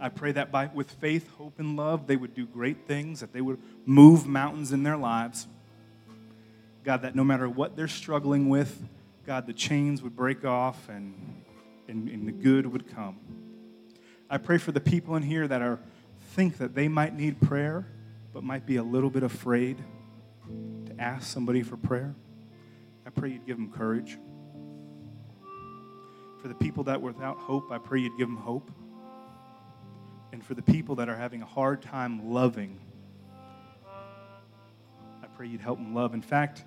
I 0.00 0.08
pray 0.08 0.32
that 0.32 0.50
by, 0.50 0.70
with 0.72 0.90
faith, 0.90 1.28
hope, 1.38 1.58
and 1.58 1.76
love, 1.76 2.06
they 2.06 2.16
would 2.16 2.34
do 2.34 2.46
great 2.46 2.86
things, 2.86 3.20
that 3.20 3.32
they 3.32 3.40
would 3.40 3.58
move 3.84 4.26
mountains 4.26 4.72
in 4.72 4.82
their 4.82 4.96
lives. 4.96 5.46
God, 6.84 7.02
that 7.02 7.14
no 7.14 7.24
matter 7.24 7.48
what 7.48 7.76
they're 7.76 7.88
struggling 7.88 8.48
with, 8.48 8.82
God, 9.26 9.46
the 9.46 9.52
chains 9.52 10.02
would 10.02 10.16
break 10.16 10.44
off 10.44 10.88
and, 10.88 11.42
and, 11.88 12.08
and 12.08 12.26
the 12.26 12.32
good 12.32 12.66
would 12.66 12.94
come. 12.94 13.18
I 14.30 14.38
pray 14.38 14.58
for 14.58 14.72
the 14.72 14.80
people 14.80 15.16
in 15.16 15.22
here 15.22 15.48
that 15.48 15.62
are 15.62 15.78
think 16.34 16.58
that 16.58 16.74
they 16.74 16.88
might 16.88 17.16
need 17.16 17.40
prayer, 17.40 17.86
but 18.32 18.44
might 18.44 18.66
be 18.66 18.76
a 18.76 18.82
little 18.82 19.10
bit 19.10 19.22
afraid 19.22 19.78
to 20.86 21.00
ask 21.00 21.26
somebody 21.26 21.62
for 21.62 21.76
prayer. 21.76 22.14
I 23.06 23.10
pray 23.10 23.30
you'd 23.30 23.46
give 23.46 23.56
them 23.56 23.72
courage. 23.72 24.18
For 26.48 26.54
the 26.54 26.64
people 26.64 26.84
that 26.84 27.02
were 27.02 27.12
without 27.12 27.36
hope, 27.36 27.70
I 27.70 27.76
pray 27.76 28.00
you'd 28.00 28.16
give 28.16 28.26
them 28.26 28.38
hope. 28.38 28.70
And 30.32 30.42
for 30.42 30.54
the 30.54 30.62
people 30.62 30.94
that 30.94 31.06
are 31.10 31.14
having 31.14 31.42
a 31.42 31.44
hard 31.44 31.82
time 31.82 32.32
loving, 32.32 32.80
I 33.86 35.26
pray 35.36 35.46
you'd 35.46 35.60
help 35.60 35.76
them 35.76 35.94
love. 35.94 36.14
In 36.14 36.22
fact, 36.22 36.64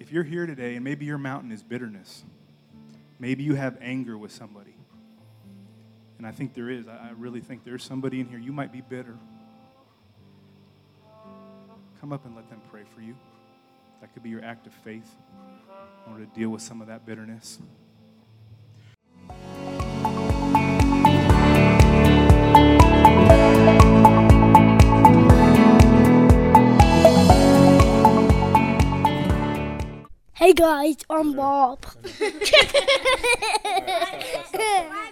if 0.00 0.10
you're 0.10 0.22
here 0.22 0.46
today 0.46 0.74
and 0.74 0.82
maybe 0.82 1.04
your 1.04 1.18
mountain 1.18 1.52
is 1.52 1.62
bitterness, 1.62 2.24
maybe 3.18 3.42
you 3.42 3.56
have 3.56 3.76
anger 3.82 4.16
with 4.16 4.32
somebody, 4.32 4.74
and 6.16 6.26
I 6.26 6.30
think 6.30 6.54
there 6.54 6.70
is, 6.70 6.88
I 6.88 7.10
really 7.18 7.40
think 7.40 7.62
there's 7.62 7.84
somebody 7.84 8.20
in 8.20 8.26
here, 8.26 8.38
you 8.38 8.52
might 8.52 8.72
be 8.72 8.80
bitter. 8.80 9.18
Come 12.00 12.10
up 12.14 12.24
and 12.24 12.34
let 12.34 12.48
them 12.48 12.62
pray 12.70 12.84
for 12.94 13.02
you. 13.02 13.14
That 14.02 14.12
could 14.12 14.24
be 14.24 14.30
your 14.30 14.44
act 14.44 14.66
of 14.66 14.72
faith 14.72 15.14
in 16.06 16.12
order 16.12 16.26
to 16.26 16.34
deal 16.34 16.48
with 16.48 16.60
some 16.60 16.80
of 16.80 16.88
that 16.88 17.06
bitterness. 17.06 17.60
Hey 30.34 30.52
guys, 30.52 30.96
I'm 31.08 31.34
Bob. 31.34 31.86